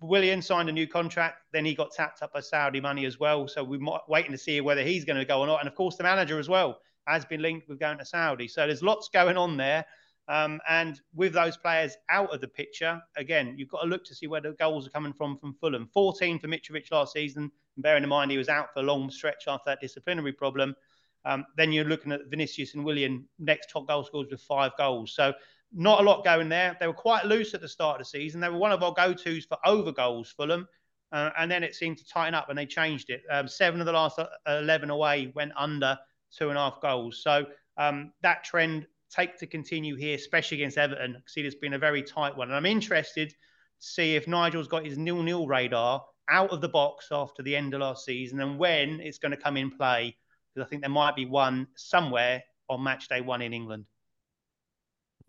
[0.00, 3.48] Willian signed a new contract, then he got tapped up by Saudi money as well.
[3.48, 5.60] So we're waiting to see whether he's going to go or not.
[5.60, 8.46] And of course, the manager as well has been linked with going to Saudi.
[8.46, 9.84] So there's lots going on there.
[10.32, 14.14] Um, and with those players out of the picture, again, you've got to look to
[14.14, 15.90] see where the goals are coming from from Fulham.
[15.92, 19.10] 14 for Mitrovic last season, and bearing in mind he was out for a long
[19.10, 20.74] stretch after that disciplinary problem.
[21.26, 25.14] Um, then you're looking at Vinicius and Willian, next top goal scorers with five goals.
[25.14, 25.34] So
[25.70, 26.78] not a lot going there.
[26.80, 28.40] They were quite loose at the start of the season.
[28.40, 30.66] They were one of our go-tos for over goals, Fulham.
[31.12, 33.22] Uh, and then it seemed to tighten up and they changed it.
[33.30, 35.98] Um, seven of the last 11 away went under
[36.34, 37.22] two and a half goals.
[37.22, 37.44] So
[37.76, 41.22] um, that trend take to continue here, especially against Everton.
[41.26, 42.48] See, it's been a very tight one.
[42.48, 43.36] And I'm interested to
[43.78, 47.80] see if Nigel's got his nil-nil radar out of the box after the end of
[47.80, 50.16] last season and when it's going to come in play.
[50.54, 53.84] Because I think there might be one somewhere on match day one in England.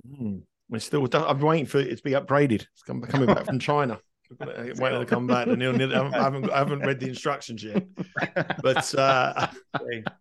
[0.08, 0.39] Hmm.
[0.69, 1.08] We're still.
[1.13, 2.65] I'm waiting for it to be upgraded.
[2.74, 4.00] It's coming back from China.
[4.39, 5.48] Waiting to come back.
[5.48, 5.93] The nil nil.
[5.93, 6.50] I haven't.
[6.50, 7.86] I haven't read the instructions yet.
[8.63, 9.48] But uh,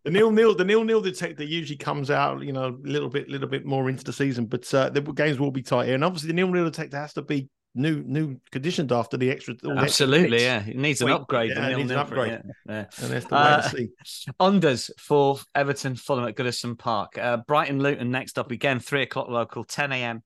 [0.05, 0.55] the nil nil.
[0.55, 2.43] The nil nil detector usually comes out.
[2.43, 4.47] You know, a little bit, little bit more into the season.
[4.47, 7.13] But uh, the games will be tight here, and obviously the nil nil detector has
[7.15, 9.55] to be new, new conditioned after the extra.
[9.77, 10.77] Absolutely, the extra yeah.
[10.77, 11.51] It needs an upgrade.
[11.51, 12.33] Yeah, it needs an upgrade.
[12.33, 12.85] It, yeah.
[12.99, 13.89] And that's the way uh, to see.
[14.41, 17.19] Unders for Everton, Fulham at Goodison Park.
[17.19, 18.81] Uh, Brighton, Luton next up again.
[18.81, 20.23] Three o'clock local, 10 a.m.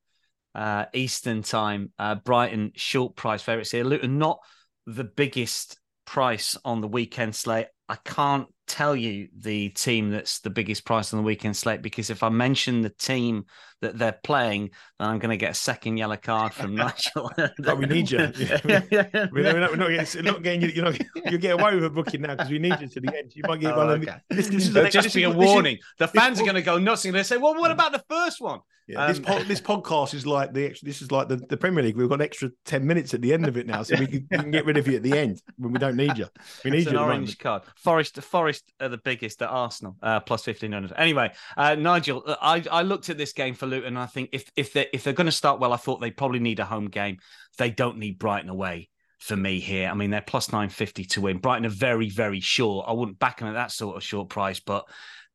[0.56, 1.92] Uh, Eastern time.
[1.98, 3.84] Uh, Brighton short price favourites here.
[3.84, 4.38] Luton not
[4.86, 7.66] the biggest price on the weekend slate.
[7.90, 12.08] I can't tell you the team that's the biggest price on the weekend slate because
[12.08, 13.44] if I mention the team
[13.82, 17.30] that they're playing, then I'm going to get a second yellow card from Nigel.
[17.58, 18.18] but we need you.
[18.64, 20.68] we're, not, we're, not, getting, not getting you.
[20.68, 20.98] You're not.
[21.30, 23.34] You get away with a booking now because we need you to the end.
[23.34, 23.90] You might get oh, one.
[24.02, 24.16] Okay.
[24.30, 25.76] This, this is just be a warning.
[25.76, 28.04] Is, the fans are going to go nuts and they say, "Well, what about the
[28.08, 31.36] first one?" Yeah, um, this, po- this podcast is like the this is like the,
[31.36, 31.96] the Premier League.
[31.96, 34.38] We've got extra ten minutes at the end of it now, so we can, we
[34.38, 36.26] can get rid of you at the end when we don't need you.
[36.64, 36.96] We need it's you.
[36.96, 37.62] An orange card.
[37.74, 40.92] Forest Forest are the biggest at Arsenal, uh, plus fifteen hundred.
[40.96, 44.30] Anyway, uh, Nigel, uh, I I looked at this game for Luton, and I think
[44.32, 46.64] if if they if they're going to start well, I thought they probably need a
[46.64, 47.18] home game.
[47.58, 49.88] They don't need Brighton away for me here.
[49.88, 51.38] I mean, they're plus 950 to win.
[51.38, 52.86] Brighton are very, very short.
[52.88, 54.84] I wouldn't back them at that sort of short price, but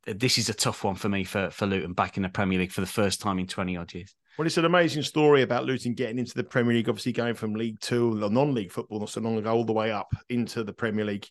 [0.05, 2.71] this is a tough one for me for, for Luton back in the Premier League
[2.71, 4.15] for the first time in 20 odd years.
[4.37, 7.53] Well, it's an amazing story about Luton getting into the Premier League, obviously going from
[7.53, 10.73] League Two or non-league football not so long ago, all the way up into the
[10.73, 11.27] Premier League.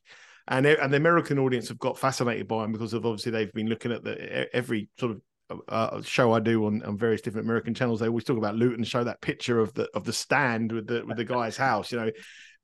[0.49, 3.69] And, and the American audience have got fascinated by him because of obviously they've been
[3.69, 5.21] looking at the every sort of
[5.69, 8.01] uh, show I do on, on various different American channels.
[8.01, 11.05] They always talk about Luton, show that picture of the of the stand with the
[11.05, 11.93] with the guy's house.
[11.93, 12.11] You know,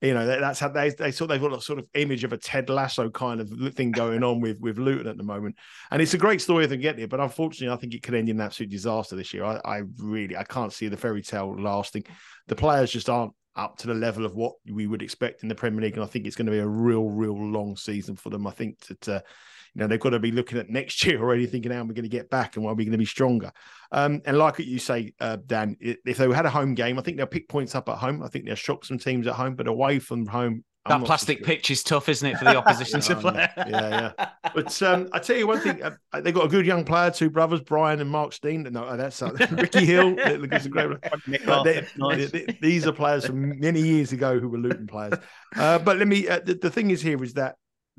[0.01, 2.37] you know that's how they they sort they've got a sort of image of a
[2.37, 5.57] Ted Lasso kind of thing going on with with Luton at the moment,
[5.90, 7.09] and it's a great story if they get there.
[7.09, 9.44] But unfortunately, I think it could end in an absolute disaster this year.
[9.44, 12.05] I, I really I can't see the fairy tale lasting.
[12.46, 15.55] The players just aren't up to the level of what we would expect in the
[15.55, 18.31] Premier League, and I think it's going to be a real real long season for
[18.31, 18.46] them.
[18.46, 19.09] I think that.
[19.09, 19.20] Uh,
[19.77, 22.05] you know, they've got to be looking at next year already, thinking how we're going
[22.05, 23.53] to get back and why we're going to be stronger.
[23.93, 27.03] Um, and like what you say, uh, Dan, if they had a home game, I
[27.03, 28.23] think they'll pick points up at home.
[28.23, 31.47] I think they'll shock some teams at home, but away from home, that plastic sure.
[31.47, 33.49] pitch is tough, isn't it, for the opposition to play?
[33.57, 34.29] yeah, yeah.
[34.55, 37.29] But um, I tell you one thing: uh, they've got a good young player, two
[37.29, 38.62] brothers, Brian and Mark Stein.
[38.71, 40.15] No, that's uh, Ricky Hill.
[40.15, 41.03] great,
[41.65, 45.15] they, these are players from many years ago who were Luton players.
[45.57, 46.29] Uh, but let me.
[46.29, 47.57] Uh, the, the thing is here is that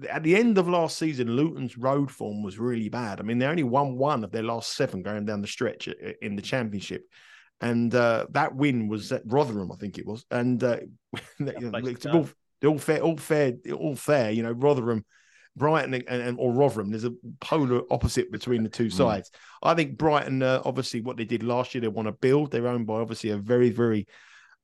[0.10, 3.20] at the end of last season, Luton's road form was really bad.
[3.20, 5.88] I mean, they only won one of their last seven going down the stretch
[6.22, 7.04] in the championship.
[7.62, 10.26] And uh, that win was at Rotherham, I think it was.
[10.30, 10.78] And uh,
[11.40, 12.30] you know, it's all,
[12.64, 14.30] all, fair, all fair, all fair.
[14.30, 15.04] You know, Rotherham,
[15.56, 16.92] Brighton, and, and, or Rotherham.
[16.92, 18.94] There's a polar opposite between the two mm.
[18.94, 19.32] sides.
[19.64, 22.52] I think Brighton, uh, obviously, what they did last year, they want to build.
[22.52, 24.08] They're owned by obviously a very, very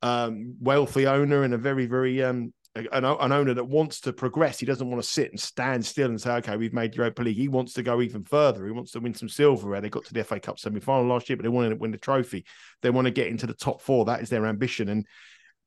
[0.03, 4.59] um, wealthy owner and a very, very um, an, an, owner that wants to progress.
[4.59, 7.37] He doesn't want to sit and stand still and say, okay, we've made Europa League.
[7.37, 8.65] He wants to go even further.
[8.65, 9.79] He wants to win some silverware.
[9.79, 11.91] They got to the FA Cup semi final last year, but they wanted to win
[11.91, 12.45] the trophy.
[12.81, 14.05] They want to get into the top four.
[14.05, 14.89] That is their ambition.
[14.89, 15.05] And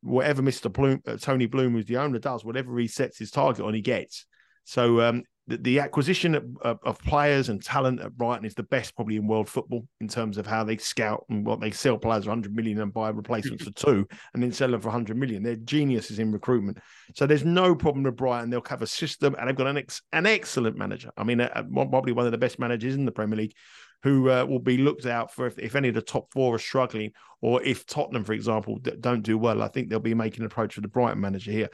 [0.02, 0.72] whatever Mr.
[0.72, 3.82] Bloom, uh, Tony Bloom, who's the owner, does, whatever he sets his target on, he
[3.82, 4.26] gets.
[4.64, 8.96] So um, the, the acquisition of, of, players and talent at Brighton is the best
[8.96, 12.24] probably in world football in terms of how they scout and what they sell players
[12.24, 15.42] for 100 million and buy replacements for two and then sell them for 100 million.
[15.42, 16.78] They're geniuses in recruitment.
[17.14, 18.50] So there's no problem with Brighton.
[18.50, 21.10] They'll have a system and they've got an, ex, an excellent manager.
[21.16, 23.54] I mean, a, a, probably one of the best managers in the Premier League
[24.02, 26.58] who uh, will be looked out for if, if, any of the top four are
[26.58, 29.62] struggling or if Tottenham, for example, don't do well.
[29.62, 31.70] I think they'll be making an approach with the Brighton manager here.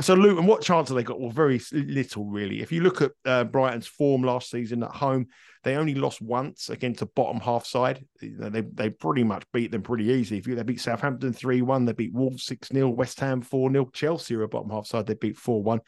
[0.00, 1.20] So Luton, what chance have they got?
[1.20, 2.60] Well, very little, really.
[2.60, 5.26] If you look at uh, Brighton's form last season at home,
[5.62, 8.04] they only lost once against a bottom half side.
[8.20, 10.38] They they pretty much beat them pretty easy.
[10.38, 13.70] If you they beat Southampton three one, they beat Wolves six 0 West Ham four
[13.70, 15.06] 0 Chelsea are a bottom half side.
[15.06, 15.80] They beat four one.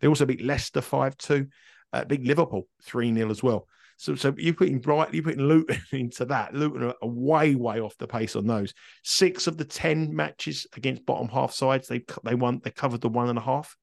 [0.00, 1.46] They also beat Leicester five two.
[1.92, 3.66] Uh, beat Liverpool three 0 as well.
[4.00, 6.54] So, so you're putting Brighton, you're putting Luton into that.
[6.54, 8.72] Luton are way, way off the pace on those.
[9.04, 13.10] Six of the ten matches against bottom half sides, they they won, they covered the
[13.10, 13.76] one and a half.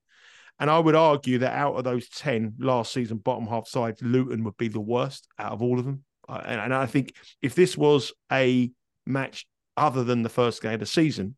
[0.60, 4.44] And I would argue that out of those ten last season bottom half sides, Luton
[4.44, 6.04] would be the worst out of all of them.
[6.28, 8.72] And, and I think if this was a
[9.06, 9.46] match
[9.78, 11.36] other than the first game of the season,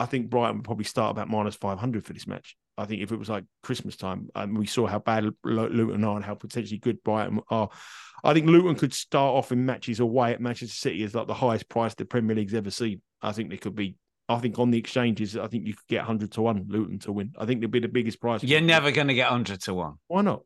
[0.00, 2.56] I think Brighton would probably start about minus 500 for this match.
[2.76, 6.16] I think if it was like Christmas time, and we saw how bad Luton are
[6.16, 7.70] and how potentially good Brighton are,
[8.24, 11.34] I think Luton could start off in matches away at Manchester City as like the
[11.34, 13.00] highest price the Premier League's ever seen.
[13.22, 13.96] I think they could be.
[14.28, 17.12] I think on the exchanges, I think you could get hundred to one Luton to
[17.12, 17.34] win.
[17.38, 18.42] I think they'd be the biggest price.
[18.42, 19.94] You're never going to get hundred to one.
[20.08, 20.42] Why not?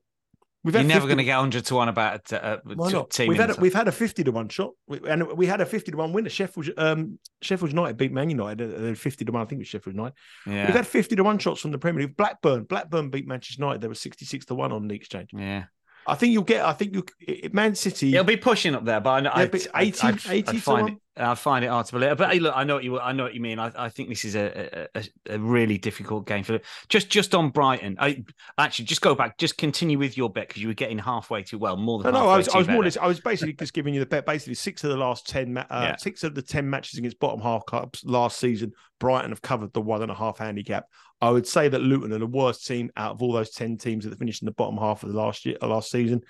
[0.65, 3.11] We've You're never going to get 100 to 1 about a, a, not?
[3.11, 3.27] team.
[3.27, 4.71] We've had, a, we've had a 50 to 1 shot.
[4.87, 6.29] We, and we had a 50 to 1 winner.
[6.29, 9.43] Sheffield um, Sheffield United beat Man United at 50 to 1.
[9.43, 10.15] I think it was Sheffield United.
[10.47, 10.67] Yeah.
[10.67, 12.17] We've had 50 to 1 shots from the Premier League.
[12.17, 12.63] Blackburn.
[12.63, 13.81] Blackburn beat Manchester United.
[13.81, 15.31] There was 66 to 1 on the exchange.
[15.33, 15.65] Yeah.
[16.07, 16.65] I think you'll get.
[16.65, 17.05] I think you,
[17.53, 18.13] Man City.
[18.13, 20.95] It'll be pushing up there, but I, yeah, 80, I'd, 80 I'd, I'd find it,
[21.17, 22.17] I find it hard to believe.
[22.17, 23.59] But hey, look, I know what you I know what you mean.
[23.59, 27.51] I, I think this is a, a, a really difficult game for just just on
[27.51, 27.97] Brighton.
[27.99, 28.25] I
[28.57, 31.59] actually just go back, just continue with your bet because you were getting halfway too
[31.59, 32.25] well, more than no.
[32.25, 32.87] no I was, I was more.
[33.01, 34.25] I was basically just giving you the bet.
[34.25, 35.97] Basically, six of the last ten, uh, yeah.
[35.97, 39.83] six of the ten matches against bottom half cups last season, Brighton have covered the
[39.83, 40.87] one and a half handicap.
[41.21, 44.05] I would say that Luton are the worst team out of all those ten teams
[44.05, 46.23] that finished in the bottom half of the last year, last season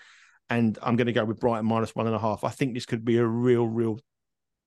[0.50, 2.44] and I'm going to go with Brighton minus one and a half.
[2.44, 3.98] I think this could be a real, real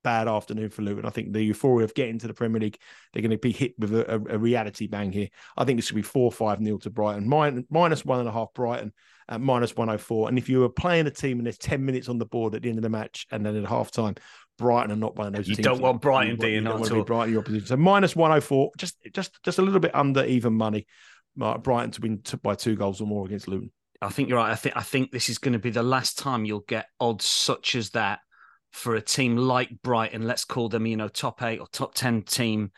[0.05, 1.03] bad afternoon for Luton.
[1.03, 2.77] I think the euphoria of getting to the Premier League,
[3.11, 5.29] they're going to be hit with a, a, a reality bang here.
[5.57, 8.31] I think this could be 4 5 nil to Brighton, Min- minus one and a
[8.31, 8.93] half Brighton
[9.27, 10.29] at minus 104.
[10.29, 12.61] And if you were playing a team and there's 10 minutes on the board at
[12.61, 14.13] the end of the match and then at half time,
[14.59, 15.65] Brighton are not one of those you teams.
[15.65, 16.53] don't want Brighton, do you?
[16.55, 17.65] you not want to be Brighton your opposition.
[17.65, 20.85] So minus 104, just just just a little bit under even money.
[21.41, 23.71] Uh, Brighton to win by two goals or more against Luton.
[24.03, 24.51] I think you're right.
[24.51, 27.25] I think I think this is going to be the last time you'll get odds
[27.25, 28.19] such as that
[28.75, 32.23] for a team like Brighton, let's call them, you know, top eight or top 10
[32.23, 32.71] team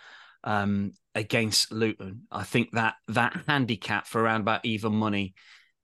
[0.43, 2.27] um, against Luton.
[2.31, 5.33] I think that that handicap for around about even money,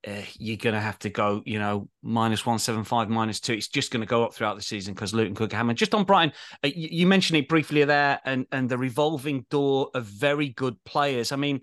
[0.07, 3.53] uh, you're going to have to go, you know, minus 175, minus two.
[3.53, 5.73] It's just going to go up throughout the season because Luton could hammer.
[5.73, 9.89] Just on Brighton, uh, you, you mentioned it briefly there and, and the revolving door
[9.95, 11.31] of very good players.
[11.31, 11.61] I mean,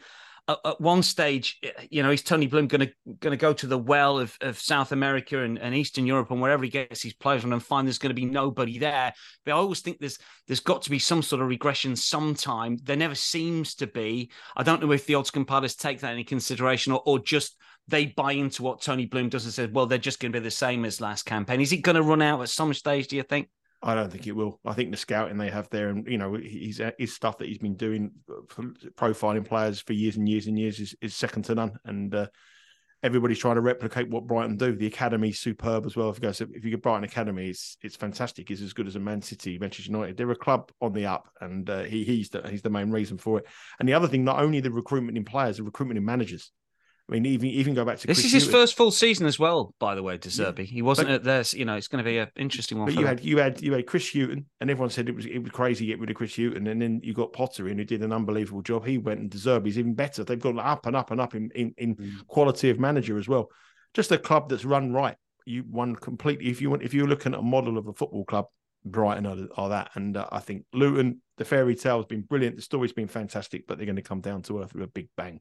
[0.64, 3.66] at one stage, eh, you know, is Tony Bloom going to going to go to
[3.66, 7.14] the well of, of South America and, and Eastern Europe and wherever he gets his
[7.14, 9.12] players from and find there's going to be nobody there?
[9.44, 12.78] But I always think there's there's got to be some sort of regression sometime.
[12.82, 14.30] There never seems to be.
[14.56, 17.56] I don't know if the odds compilers take that into consideration or, or just
[17.88, 20.44] they buy into what Tony Bloom does and says, well, they're just going to be
[20.44, 21.60] the same as last campaign.
[21.60, 23.08] Is it going to run out at some stage?
[23.08, 23.48] Do you think?
[23.82, 24.60] I don't think it will.
[24.64, 27.58] I think the scouting they have there, and you know, his his stuff that he's
[27.58, 28.12] been doing,
[28.96, 31.78] profiling players for years and years and years, is, is second to none.
[31.84, 32.26] And uh,
[33.02, 34.76] everybody's trying to replicate what Brighton do.
[34.76, 36.10] The academy's superb as well.
[36.10, 38.50] If you go, so if you get Brighton Academy, it's it's fantastic.
[38.50, 40.16] It's as good as a Man City, Manchester United.
[40.16, 43.16] They're a club on the up, and uh, he he's the, he's the main reason
[43.16, 43.46] for it.
[43.78, 46.52] And the other thing, not only the recruitment in players, the recruitment in managers.
[47.10, 48.60] I mean, even even go back to this Chris is his Hughton.
[48.60, 49.74] first full season as well.
[49.80, 50.64] By the way, De Zerbi, yeah.
[50.64, 51.52] he wasn't but, at this.
[51.52, 52.86] You know, it's going to be an interesting one.
[52.86, 53.16] But you them.
[53.16, 55.86] had you had you had Chris Hughton, and everyone said it was it was crazy
[55.86, 58.12] to get rid of Chris Hughton, and then you got Potter in who did an
[58.12, 58.86] unbelievable job.
[58.86, 60.22] He went and De Zerbi's even better.
[60.22, 62.26] They've gone up and up and up in in, in mm.
[62.28, 63.50] quality of manager as well.
[63.92, 65.16] Just a club that's run right.
[65.44, 66.48] You won completely.
[66.48, 68.46] If you want, if you're looking at a model of a football club,
[68.84, 72.54] Brighton are, are that, and uh, I think Luton, the fairy tale has been brilliant.
[72.54, 75.08] The story's been fantastic, but they're going to come down to earth with a big
[75.16, 75.40] bang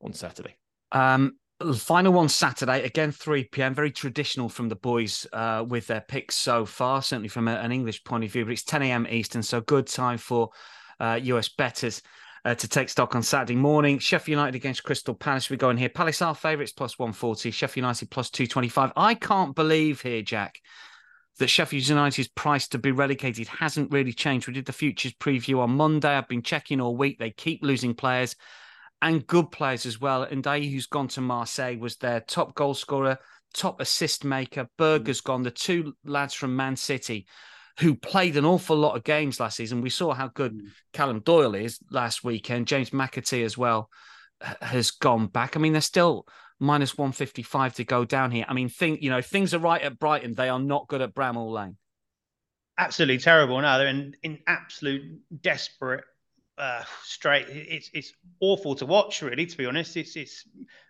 [0.00, 0.56] on Saturday.
[0.92, 1.34] Um,
[1.74, 3.74] Final one Saturday, again, 3 p.m.
[3.74, 7.72] Very traditional from the boys uh, with their picks so far, certainly from a, an
[7.72, 9.08] English point of view, but it's 10 a.m.
[9.10, 10.50] Eastern, so good time for
[11.00, 12.00] uh, US betters
[12.44, 13.98] uh, to take stock on Saturday morning.
[13.98, 15.50] Sheffield United against Crystal Palace.
[15.50, 15.88] We go in here.
[15.88, 18.92] Palace are favourites plus 140, Sheffield United plus 225.
[18.96, 20.60] I can't believe here, Jack,
[21.40, 24.46] that Sheffield United's price to be relegated hasn't really changed.
[24.46, 26.16] We did the futures preview on Monday.
[26.16, 27.18] I've been checking all week.
[27.18, 28.36] They keep losing players
[29.00, 30.24] and good players as well.
[30.24, 33.18] And Ndiaye, who's gone to Marseille, was their top goal scorer,
[33.54, 34.68] top assist maker.
[34.76, 37.26] Berger's gone, the two lads from Man City
[37.78, 39.80] who played an awful lot of games last season.
[39.80, 40.68] We saw how good mm.
[40.92, 42.66] Callum Doyle is last weekend.
[42.66, 43.88] James McAtee as well
[44.60, 45.56] has gone back.
[45.56, 46.26] I mean, they're still
[46.58, 48.44] minus 155 to go down here.
[48.48, 50.34] I mean, think you know, things are right at Brighton.
[50.34, 51.76] They are not good at Bramall Lane.
[52.76, 53.60] Absolutely terrible.
[53.60, 55.02] Now they're in, in absolute
[55.40, 56.04] desperate
[56.58, 57.46] uh, straight.
[57.48, 59.46] It's it's awful to watch, really.
[59.46, 60.44] To be honest, it's it's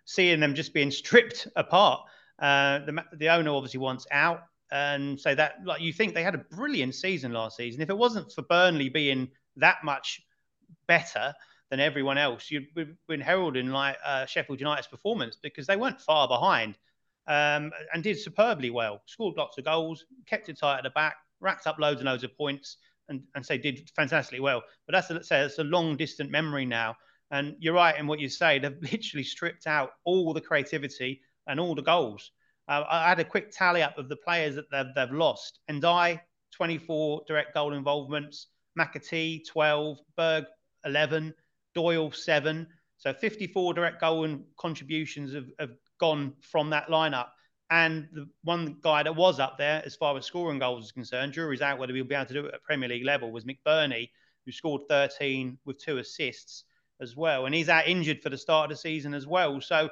[0.05, 2.01] seeing them just being stripped apart.
[2.39, 6.35] Uh, the the owner obviously wants out, and so that like you think they had
[6.35, 7.81] a brilliant season last season.
[7.81, 10.21] If it wasn't for Burnley being that much
[10.87, 11.33] better
[11.69, 12.67] than everyone else, you'd
[13.07, 16.75] been heralding like uh, Sheffield United's performance because they weren't far behind
[17.27, 19.01] um, and did superbly well.
[19.05, 22.23] Scored lots of goals, kept it tight at the back, racked up loads and loads
[22.23, 22.77] of points
[23.09, 24.61] and, and say did fantastically well.
[24.87, 26.95] But that's a, say it's a long distant memory now.
[27.31, 28.59] And you're right in what you say.
[28.59, 32.31] They've literally stripped out all the creativity and all the goals.
[32.67, 35.59] Uh, I had a quick tally up of the players that they've, they've lost.
[35.69, 36.19] Ndiaye,
[36.55, 38.47] 24 direct goal involvements.
[38.77, 39.99] McAtee, 12.
[40.15, 40.45] Berg,
[40.85, 41.33] 11.
[41.73, 42.67] Doyle, 7.
[42.97, 47.27] So 54 direct goal and contributions have, have gone from that lineup.
[47.71, 51.33] And the one guy that was up there, as far as scoring goals is concerned,
[51.33, 54.09] jury's out whether he'll be able to do it at Premier League level, was McBurnie,
[54.45, 56.63] who scored 13 with two assists
[56.99, 57.45] as well.
[57.45, 59.61] And he's out injured for the start of the season as well.
[59.61, 59.89] So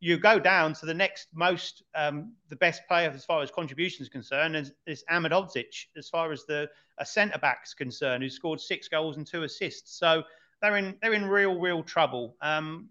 [0.00, 4.08] you go down to the next most, um, the best player as far as contributions
[4.08, 8.88] concerned is, is Ahmedhodzic, as far as the a centre back's concerned, who scored six
[8.88, 9.98] goals and two assists.
[9.98, 10.22] So
[10.60, 12.36] they're in they're in real real trouble.
[12.40, 12.88] Um,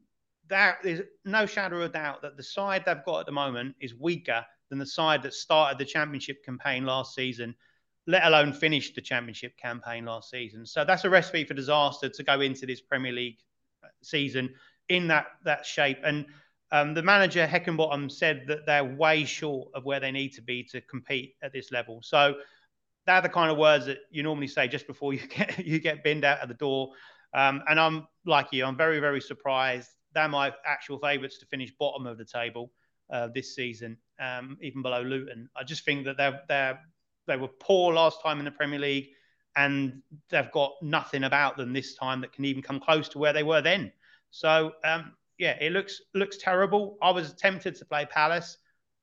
[0.49, 3.95] there is no shadow of doubt that the side they've got at the moment is
[3.95, 7.55] weaker than the side that started the championship campaign last season.
[8.07, 10.65] let alone finished the championship campaign last season.
[10.65, 13.37] So that's a recipe for disaster to go into this Premier League
[14.01, 14.49] season
[14.87, 15.99] in that that shape.
[16.03, 16.25] And
[16.71, 20.63] um, the manager Heckingbottom said that they're way short of where they need to be
[20.71, 21.99] to compete at this level.
[22.01, 22.35] So
[23.05, 26.03] they're the kind of words that you normally say just before you get you get
[26.03, 26.91] binned out of the door.
[27.33, 29.89] Um, and I'm like you, I'm very very surprised.
[30.13, 32.71] They're my actual favourites to finish bottom of the table
[33.11, 35.49] uh, this season, um, even below Luton.
[35.55, 36.79] I just think that they're they're
[37.27, 39.09] they were poor last time in the Premier League,
[39.55, 43.33] and they've got nothing about them this time that can even come close to where
[43.33, 43.91] they were then.
[44.31, 46.97] So um, yeah, it looks looks terrible.
[47.01, 48.57] I was tempted to play Palace.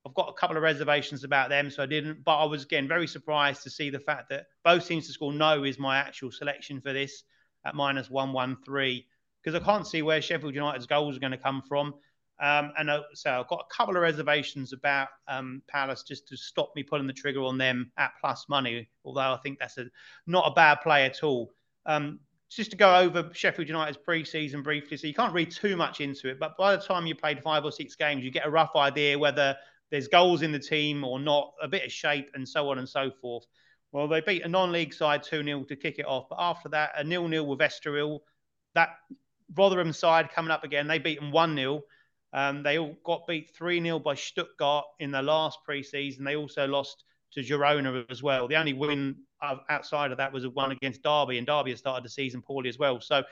[0.07, 2.22] I've got a couple of reservations about them, so I didn't.
[2.24, 5.32] But I was again very surprised to see the fact that both teams to score
[5.32, 7.24] no is my actual selection for this
[7.64, 9.07] at minus one one three
[9.47, 11.94] because I can't see where Sheffield United's goals are going to come from.
[12.40, 16.36] Um, and uh, so I've got a couple of reservations about um, Palace just to
[16.36, 18.88] stop me pulling the trigger on them at plus money.
[19.05, 19.86] Although I think that's a
[20.26, 21.53] not a bad play at all.
[21.86, 22.18] Um,
[22.51, 26.28] just to go over Sheffield United's pre-season briefly, so you can't read too much into
[26.28, 28.74] it, but by the time you played five or six games, you get a rough
[28.74, 29.57] idea whether
[29.90, 32.88] there's goals in the team or not, a bit of shape, and so on and
[32.88, 33.47] so forth.
[33.92, 37.05] Well, they beat a non-league side 2-0 to kick it off, but after that, a
[37.05, 38.20] nil-nil with Estoril.
[38.74, 38.90] That
[39.55, 41.82] Rotherham side coming up again, they beat them 1-0.
[42.32, 46.24] Um, they all got beat 3 0 by Stuttgart in the last preseason.
[46.24, 48.49] They also lost to Girona as well.
[48.49, 52.05] The only win outside of that was a one against Derby, and Derby has started
[52.05, 53.01] the season poorly as well.
[53.01, 53.22] So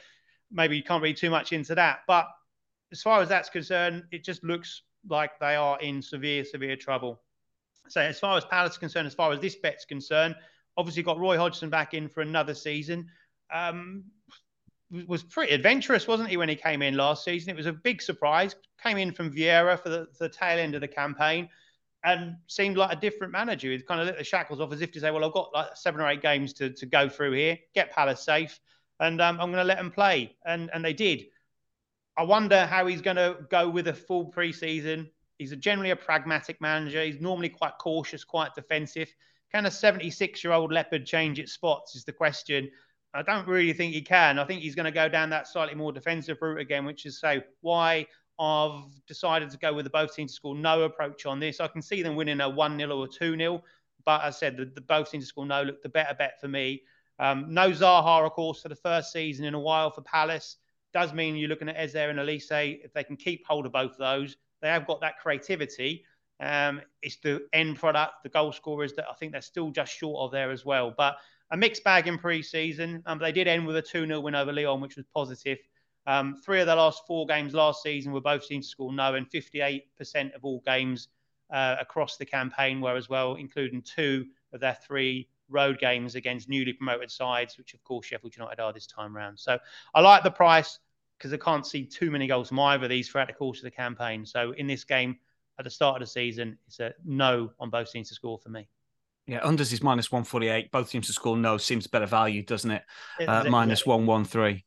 [0.50, 2.00] maybe you can't read too much into that.
[2.06, 2.28] But
[2.92, 7.20] as far as that's concerned, it just looks like they are in severe, severe trouble.
[7.88, 10.34] So as far as Palace is concerned, as far as this bet's concerned,
[10.76, 13.08] obviously got Roy Hodgson back in for another season.
[13.52, 14.04] Um,
[15.06, 17.50] was pretty adventurous, wasn't he, when he came in last season?
[17.50, 18.54] It was a big surprise.
[18.82, 21.48] Came in from Vieira for the, the tail end of the campaign
[22.04, 23.70] and seemed like a different manager.
[23.70, 25.74] He kind of let the shackles off as if to say, well, I've got like
[25.74, 28.60] seven or eight games to, to go through here, get Palace safe,
[29.00, 30.36] and um, I'm going to let them play.
[30.44, 31.24] And, and they did.
[32.16, 35.08] I wonder how he's going to go with a full preseason.
[35.38, 37.02] He's a, generally a pragmatic manager.
[37.02, 39.12] He's normally quite cautious, quite defensive.
[39.50, 41.96] Can a 76 year old leopard change its spots?
[41.96, 42.70] Is the question.
[43.14, 44.38] I don't really think he can.
[44.38, 47.20] I think he's going to go down that slightly more defensive route again, which is
[47.20, 48.06] say why
[48.40, 51.60] I've decided to go with the both teams to score no approach on this.
[51.60, 53.62] I can see them winning a 1 0 or 2 0,
[54.04, 56.40] but as I said, the, the both teams to score no look the better bet
[56.40, 56.82] for me.
[57.20, 60.56] Um, no Zaha, of course, for the first season in a while for Palace.
[60.92, 62.84] Does mean you're looking at Eze and Olise.
[62.84, 66.04] If they can keep hold of both of those, they have got that creativity.
[66.40, 70.20] Um, it's the end product, the goal scorers that I think they're still just short
[70.20, 70.92] of there as well.
[70.96, 71.16] But
[71.54, 73.00] a mixed bag in pre-season.
[73.06, 75.58] Um, they did end with a 2-0 win over Lyon, which was positive.
[76.04, 79.14] Um, three of the last four games last season were both teams to score no,
[79.14, 81.08] and 58% of all games
[81.52, 86.48] uh, across the campaign were as well, including two of their three road games against
[86.48, 89.38] newly promoted sides, which of course Sheffield United are this time round.
[89.38, 89.56] So
[89.94, 90.80] I like the price
[91.18, 93.64] because I can't see too many goals from either of these throughout the course of
[93.64, 94.26] the campaign.
[94.26, 95.18] So in this game
[95.60, 98.48] at the start of the season, it's a no on both teams to score for
[98.48, 98.66] me.
[99.26, 100.70] Yeah, unders is minus 148.
[100.70, 102.82] Both teams to score no seems better value, doesn't it?
[103.26, 104.62] Uh, minus 113.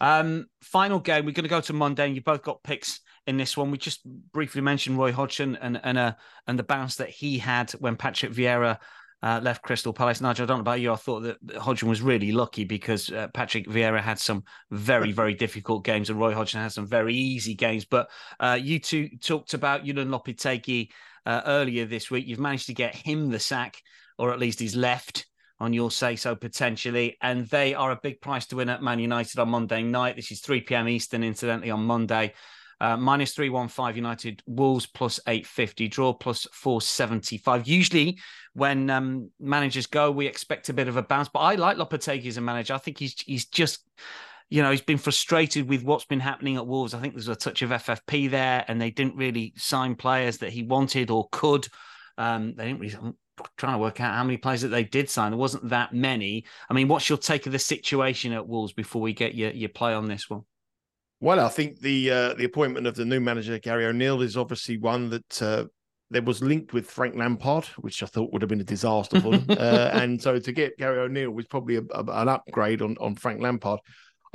[0.00, 3.36] Um, final game, we're going to go to Monday, and you both got picks in
[3.36, 3.70] this one.
[3.70, 6.14] We just briefly mentioned Roy Hodgson and and uh,
[6.46, 8.78] and the bounce that he had when Patrick Vieira
[9.24, 10.20] uh, left Crystal Palace.
[10.20, 10.92] Nigel, I don't know about you.
[10.92, 15.32] I thought that Hodgson was really lucky because uh, Patrick Vieira had some very, very
[15.32, 17.86] difficult games and Roy Hodgson had some very easy games.
[17.86, 20.90] But uh, you two talked about Julen Lopetegui
[21.26, 22.26] uh, earlier this week.
[22.26, 23.76] You've managed to get him the sack,
[24.18, 25.26] or at least he's left
[25.60, 27.16] on your say so potentially.
[27.20, 30.16] And they are a big price to win at Man United on Monday night.
[30.16, 30.88] This is 3 p.m.
[30.88, 32.34] Eastern, incidentally, on Monday.
[32.80, 37.68] Uh, minus 315 United, Wolves plus 850, draw plus 475.
[37.68, 38.18] Usually,
[38.52, 42.26] when um, managers go, we expect a bit of a bounce, but I like Lopetegui
[42.26, 42.74] as a manager.
[42.74, 43.86] I think he's he's just
[44.54, 46.94] you know, he's been frustrated with what's been happening at Wolves.
[46.94, 50.50] I think there's a touch of FFP there, and they didn't really sign players that
[50.52, 51.66] he wanted or could.
[52.18, 52.94] Um, they didn't really.
[52.94, 53.16] I'm
[53.56, 55.32] trying to work out how many players that they did sign.
[55.32, 56.44] There wasn't that many.
[56.70, 59.70] I mean, what's your take of the situation at Wolves before we get your your
[59.70, 60.42] play on this one?
[61.18, 64.78] Well, I think the uh, the appointment of the new manager Gary O'Neil is obviously
[64.78, 65.64] one that uh,
[66.10, 69.36] there was linked with Frank Lampard, which I thought would have been a disaster for
[69.36, 69.46] them.
[69.58, 73.16] uh, and so to get Gary O'Neil was probably a, a, an upgrade on on
[73.16, 73.80] Frank Lampard.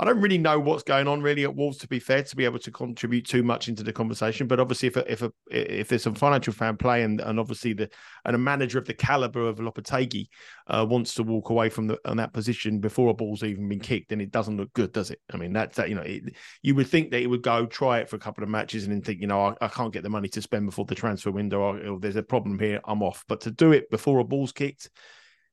[0.00, 1.76] I don't really know what's going on really at Wolves.
[1.78, 4.88] To be fair, to be able to contribute too much into the conversation, but obviously,
[4.88, 7.90] if a, if a, if there's some financial fair play and, and obviously the
[8.24, 10.28] and a manager of the caliber of Lopetegui
[10.68, 13.78] uh, wants to walk away from the on that position before a ball's even been
[13.78, 15.20] kicked, then it doesn't look good, does it?
[15.34, 17.98] I mean, that's that you know, it, you would think that he would go try
[17.98, 20.02] it for a couple of matches and then think, you know, I, I can't get
[20.02, 23.02] the money to spend before the transfer window, or, or there's a problem here, I'm
[23.02, 23.22] off.
[23.28, 24.88] But to do it before a ball's kicked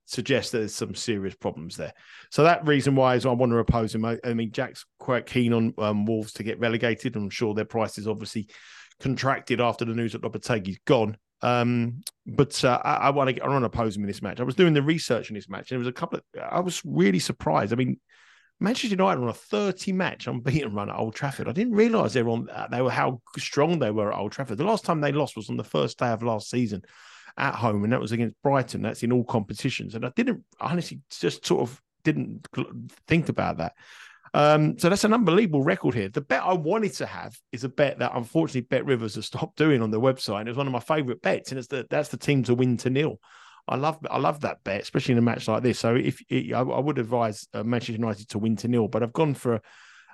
[0.07, 1.93] suggests there's some serious problems there.
[2.31, 4.05] So that reason why is I want to oppose him.
[4.05, 7.15] I, I mean, Jack's quite keen on um, Wolves to get relegated.
[7.15, 8.47] I'm sure their price is obviously
[9.01, 11.17] contracted after the news that Lopetegui's gone.
[11.41, 14.39] Um, but uh, I, I want to I to oppose him in this match.
[14.39, 16.23] I was doing the research in this match, and it was a couple of.
[16.41, 17.73] I was really surprised.
[17.73, 17.99] I mean,
[18.59, 21.47] Manchester United on a 30 match unbeaten run at Old Trafford.
[21.47, 22.49] I didn't realise they were on.
[22.49, 24.57] Uh, they were how strong they were at Old Trafford.
[24.57, 26.81] The last time they lost was on the first day of last season
[27.37, 28.81] at home, and that was against Brighton.
[28.81, 32.47] That's in all competitions, and I didn't honestly just sort of didn't
[33.07, 33.73] think about that.
[34.33, 36.09] Um, so that's an unbelievable record here.
[36.09, 39.81] The bet I wanted to have is a bet that unfortunately BetRivers has stopped doing
[39.81, 40.41] on their website.
[40.41, 42.55] And it was one of my favourite bets, and it's the that's the team to
[42.55, 43.19] win to nil.
[43.67, 45.79] I love I love that bet, especially in a match like this.
[45.79, 49.03] So if it, I, I, would advise uh, Manchester United to win to nil, but
[49.03, 49.61] I've gone for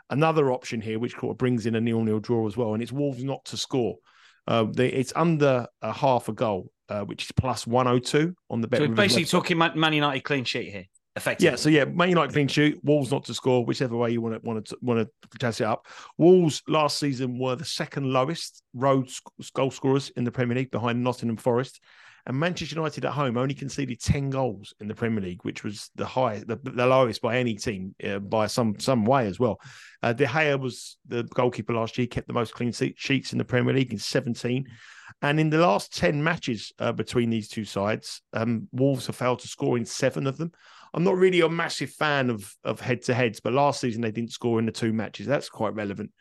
[0.09, 2.91] another option here, which of brings in a nil nil draw as well, and it's
[2.91, 3.97] Wolves not to score.
[4.47, 8.80] Uh, they, it's under a half a goal, uh, which is 102 on the bet.
[8.80, 10.86] So basically, talking Man United clean sheet here.
[11.16, 11.52] Effectively.
[11.52, 14.42] Yeah, so yeah, Man United clean sheet, Wolves not to score, whichever way you want
[14.42, 15.86] to want to want to test it up.
[16.18, 19.10] Wolves last season were the second lowest road
[19.54, 21.80] goal scorers in the Premier League behind Nottingham Forest.
[22.26, 25.89] And Manchester United at home only conceded 10 goals in the Premier League, which was
[25.95, 29.59] the highest, the, the lowest by any team uh, by some some way as well.
[30.01, 33.45] Uh, De Gea was the goalkeeper last year, kept the most clean sheets in the
[33.45, 34.65] Premier League in 17.
[35.21, 39.39] And in the last 10 matches uh, between these two sides, um, Wolves have failed
[39.39, 40.51] to score in seven of them.
[40.93, 44.11] I'm not really a massive fan of of head to heads, but last season they
[44.11, 45.26] didn't score in the two matches.
[45.26, 46.11] That's quite relevant.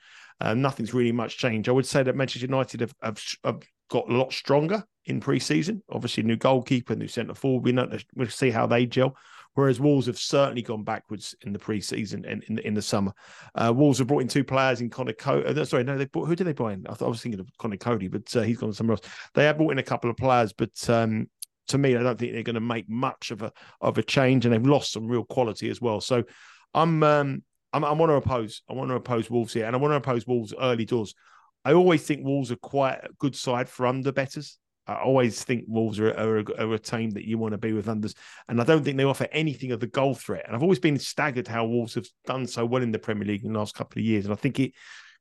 [0.41, 1.69] Uh, nothing's really much changed.
[1.69, 3.63] I would say that Manchester United have, have, have
[3.93, 5.83] got a lot stronger in pre-season.
[5.91, 7.65] Obviously, new goalkeeper, new centre forward.
[7.65, 9.17] We know we'll see how they gel.
[9.55, 13.13] Whereas Wolves have certainly gone backwards in the pre-season and in, in, the summer.
[13.55, 15.47] Uh, Wolves have brought in two players in Conor Coady.
[15.47, 16.87] Uh, sorry, no, they brought who did they buy in?
[16.89, 19.07] I, thought, I was thinking of Conor Coady, but uh, he's gone somewhere else.
[19.35, 21.29] They have brought in a couple of players, but um,
[21.69, 24.47] to me, I don't think they're going to make much of a of a change,
[24.47, 26.01] and they've lost some real quality as well.
[26.01, 26.25] So
[26.73, 27.43] I'm um,
[27.75, 28.63] I'm, I want to oppose.
[28.71, 31.15] I want to oppose Wolves here, and I want to oppose Wolves early doors.
[31.65, 34.59] I always think Wolves are quite a good side for under betters.
[34.87, 37.73] I always think Wolves are, are, a, are, a, team that you want to be
[37.73, 38.15] with unders,
[38.49, 40.45] and I don't think they offer anything of the goal threat.
[40.47, 43.45] And I've always been staggered how Wolves have done so well in the Premier League
[43.45, 44.73] in the last couple of years, and I think it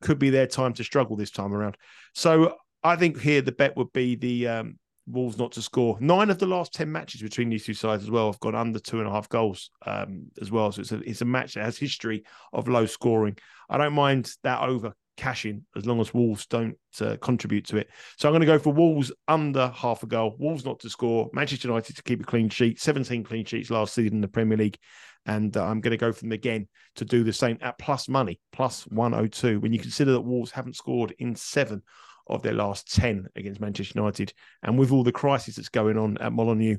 [0.02, 1.78] could be their time to struggle this time around.
[2.16, 5.96] So I think here the bet would be the um, Wolves not to score.
[6.00, 8.80] Nine of the last ten matches between these two sides as well have gone under
[8.80, 10.72] two and a half goals um, as well.
[10.72, 13.38] So it's a it's a match that has history of low scoring.
[13.70, 17.88] I don't mind that over cashing as long as Wolves don't uh, contribute to it.
[18.18, 20.36] So I'm going to go for Wolves under half a goal.
[20.40, 21.30] Wolves not to score.
[21.32, 22.82] Manchester United to keep a clean sheet.
[22.82, 24.80] 17 clean sheets last season in the Premier League.
[25.28, 28.10] And uh, I'm going to go for them again to do the same at plus
[28.10, 29.60] money, plus 102.
[29.60, 31.84] When you consider that Wolves haven't scored in seven
[32.26, 34.34] of their last 10 against Manchester United.
[34.64, 36.78] And with all the crisis that's going on at Molineux,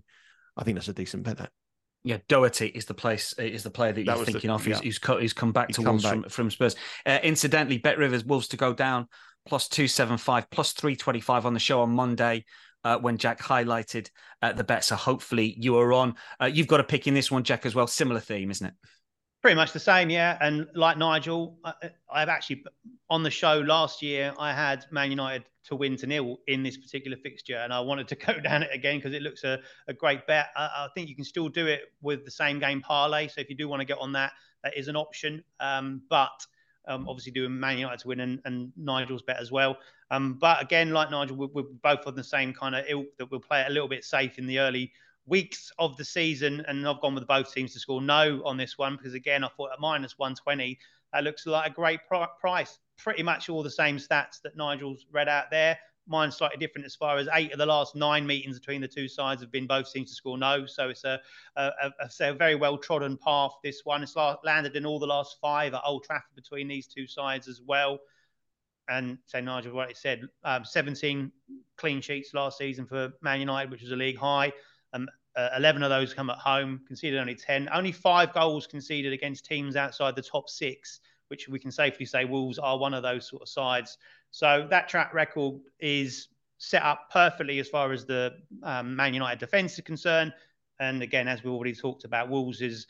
[0.56, 1.38] I think that's a decent bet.
[1.38, 1.52] That.
[2.04, 4.66] Yeah, Doherty is the place is the player that you're thinking the, of.
[4.66, 4.80] Yeah.
[4.80, 6.74] He's, he's, he's come back he's to Wolves from, from Spurs.
[7.06, 9.06] Uh, incidentally, BetRivers Wolves to go down
[9.46, 12.44] plus two seven five plus three twenty five on the show on Monday.
[12.84, 14.10] Uh, when Jack highlighted
[14.42, 16.16] uh, the bet, so hopefully you are on.
[16.40, 17.86] Uh, you've got a pick in this one, Jack, as well.
[17.86, 18.74] Similar theme, isn't it?
[19.42, 20.38] Pretty much the same, yeah.
[20.40, 21.74] And like Nigel, I,
[22.10, 22.64] I've actually
[23.10, 26.76] on the show last year, I had Man United to win to nil in this
[26.76, 29.92] particular fixture, and I wanted to go down it again because it looks a, a
[29.92, 30.46] great bet.
[30.56, 33.26] I, I, think you can still do it with the same game parlay.
[33.26, 34.32] So if you do want to get on that,
[34.62, 35.42] that is an option.
[35.58, 36.46] Um, but
[36.86, 39.76] um, obviously doing Man United to win and, and Nigel's bet as well.
[40.12, 43.30] Um, but again, like Nigel, we're, we're, both on the same kind of ilk that
[43.30, 44.92] we'll play it a little bit safe in the early
[45.26, 48.76] weeks of the season, and I've gone with both teams to score no on this
[48.76, 50.78] one because again, I thought at minus 120
[51.12, 52.00] that looks like a great
[52.40, 52.78] price.
[52.98, 55.78] Pretty much all the same stats that Nigel's read out there.
[56.08, 59.06] Mine's slightly different as far as eight of the last nine meetings between the two
[59.06, 60.66] sides have been both teams to score no.
[60.66, 61.20] So it's a,
[61.56, 63.52] a, a, a very well trodden path.
[63.62, 67.06] This one it's landed in all the last five at Old Trafford between these two
[67.06, 68.00] sides as well.
[68.88, 71.30] And say Nigel, what it said, um, 17
[71.76, 74.52] clean sheets last season for Man United, which was a league high.
[74.92, 77.68] Um, uh, 11 of those come at home, conceded only 10.
[77.72, 82.24] Only five goals conceded against teams outside the top six, which we can safely say
[82.24, 83.96] Wolves are one of those sort of sides.
[84.30, 86.28] So that track record is
[86.58, 90.32] set up perfectly as far as the um, Man United defence is concerned.
[90.78, 92.86] And again, as we already talked about, Wolves'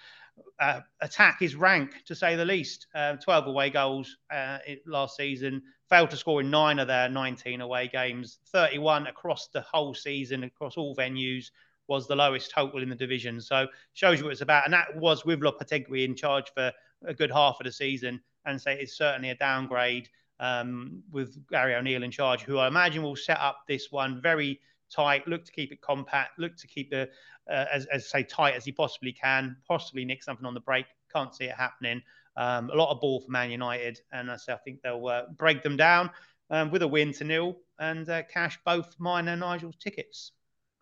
[0.60, 2.86] uh, attack is rank, to say the least.
[2.94, 7.60] Uh, 12 away goals uh, last season, failed to score in nine of their 19
[7.60, 11.50] away games, 31 across the whole season, across all venues
[11.88, 13.40] was the lowest total in the division.
[13.40, 14.64] So shows you what it's about.
[14.64, 16.72] And that was with Lopetegui in charge for
[17.04, 18.20] a good half of the season.
[18.44, 20.08] And say it's certainly a downgrade
[20.40, 24.60] um, with Gary O'Neil in charge, who I imagine will set up this one very
[24.90, 27.08] tight, look to keep it compact, look to keep the
[27.50, 30.86] uh, as, as say tight as he possibly can, possibly nick something on the break.
[31.12, 32.02] Can't see it happening.
[32.36, 35.76] Um, a lot of ball for Man United, and I think they'll uh, break them
[35.76, 36.10] down
[36.50, 40.32] um, with a win to nil and uh, cash both mine and Nigel's tickets.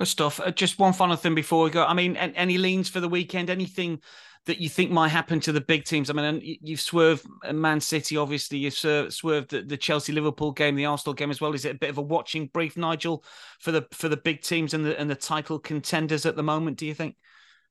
[0.00, 0.40] Good stuff.
[0.40, 1.84] Uh, just one final thing before we go.
[1.84, 3.50] I mean, any leans for the weekend?
[3.50, 4.00] Anything
[4.46, 6.08] that you think might happen to the big teams?
[6.08, 8.56] I mean, you've swerved Man City, obviously.
[8.56, 11.52] You've swerved the, the Chelsea Liverpool game, the Arsenal game as well.
[11.52, 13.22] Is it a bit of a watching brief, Nigel,
[13.58, 16.78] for the for the big teams and the and the title contenders at the moment?
[16.78, 17.16] Do you think?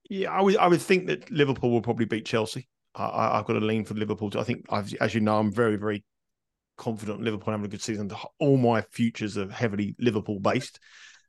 [0.08, 2.70] Yeah, I would I would think that Liverpool will probably beat Chelsea.
[2.94, 4.32] I, have got a lean for Liverpool.
[4.38, 6.04] I think, I've, as you know, I'm very very
[6.78, 8.12] confident Liverpool having a good season.
[8.38, 10.80] All my futures are heavily Liverpool based.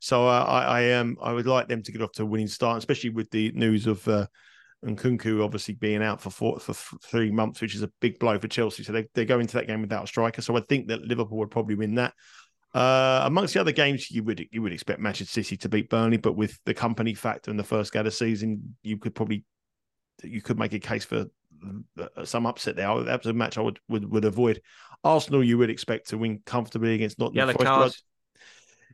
[0.01, 1.09] So uh, I, I am.
[1.09, 3.51] Um, I would like them to get off to a winning start, especially with the
[3.51, 4.25] news of uh,
[4.83, 6.73] Nkunku obviously being out for four, for
[7.03, 8.83] three months, which is a big blow for Chelsea.
[8.83, 10.41] So they they go into that game without a striker.
[10.41, 12.15] So I think that Liverpool would probably win that.
[12.73, 16.17] Uh, amongst the other games, you would you would expect Manchester City to beat Burnley,
[16.17, 19.45] but with the Kompany factor in the first game of the season, you could probably
[20.23, 21.25] you could make a case for
[21.99, 23.03] uh, some upset there.
[23.03, 24.61] That was a match I would would, would avoid.
[25.03, 27.93] Arsenal, you would expect to win comfortably against Nottingham Yellow card.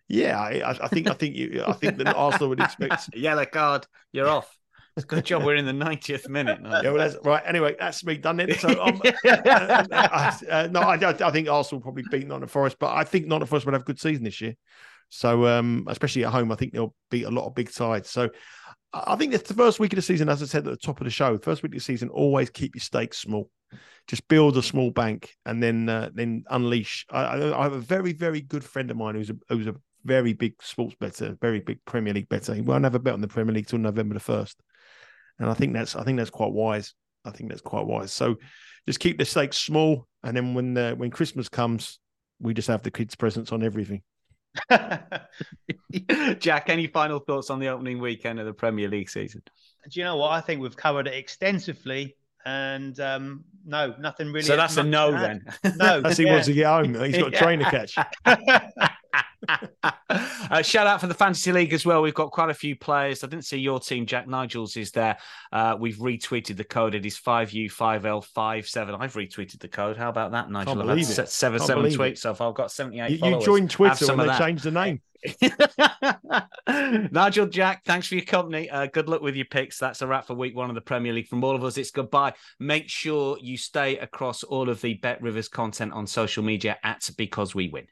[0.10, 3.86] Yeah, I, I think I think you I think that Arsenal would expect yellow card.
[4.14, 4.58] You're off.
[4.96, 6.60] It's a good job we're in the 90th minute.
[6.60, 6.82] No?
[6.82, 7.44] Yeah, well, that's right.
[7.46, 8.60] Anyway, that's me done it.
[8.60, 12.96] So, um, uh, uh, no, I, I, think Arsenal will probably beat Nottingham Forest, but
[12.96, 14.56] I think Nottingham Forest will have a good season this year.
[15.10, 18.10] So, um, especially at home, I think they'll beat a lot of big sides.
[18.10, 18.30] So,
[18.92, 21.00] I think it's the first week of the season, as I said at the top
[21.00, 23.52] of the show, first week of the season, always keep your stakes small.
[24.08, 27.06] Just build a small bank and then uh, then unleash.
[27.12, 30.34] I, I, have a very very good friend of mine who's a, who's a very
[30.34, 32.54] big sports better, very big Premier League better.
[32.54, 34.60] He won't have a bet on the Premier League till November the first,
[35.40, 36.94] and I think that's I think that's quite wise.
[37.26, 38.14] I think that's quite wise.
[38.14, 38.36] So
[38.86, 42.00] just keep the stakes small, and then when the, when Christmas comes,
[42.40, 44.02] we just have the kids' presents on everything.
[46.40, 49.42] Jack, any final thoughts on the opening weekend of the Premier League season?
[49.90, 50.32] Do you know what?
[50.32, 52.16] I think we've covered it extensively.
[52.46, 54.44] And um, no, nothing really.
[54.44, 55.46] So that's a no then.
[55.76, 56.32] No, as he yeah.
[56.32, 56.94] wants to get home.
[56.94, 57.98] He's got a train to catch.
[59.84, 62.02] uh, shout out for the fantasy league as well.
[62.02, 63.24] We've got quite a few players.
[63.24, 64.06] I didn't see your team.
[64.06, 65.18] Jack Nigels is there.
[65.52, 66.96] Uh, we've retweeted the code.
[66.96, 68.96] It is five U five L five seven.
[68.96, 69.98] I've retweeted the code.
[69.98, 70.90] How about that, Nigel?
[70.90, 72.50] I've had seven seven tweets so far.
[72.50, 73.20] I've got seventy eight.
[73.20, 75.02] You, you joined Twitter when they changed the name.
[77.12, 78.70] Nigel Jack, thanks for your company.
[78.70, 79.78] Uh, good luck with your picks.
[79.80, 81.28] That's a wrap for week one of the Premier League.
[81.28, 82.34] From all of us, it's goodbye.
[82.60, 87.56] Make sure you stay across all of the BetRivers content on social media at Because
[87.56, 87.88] We Win.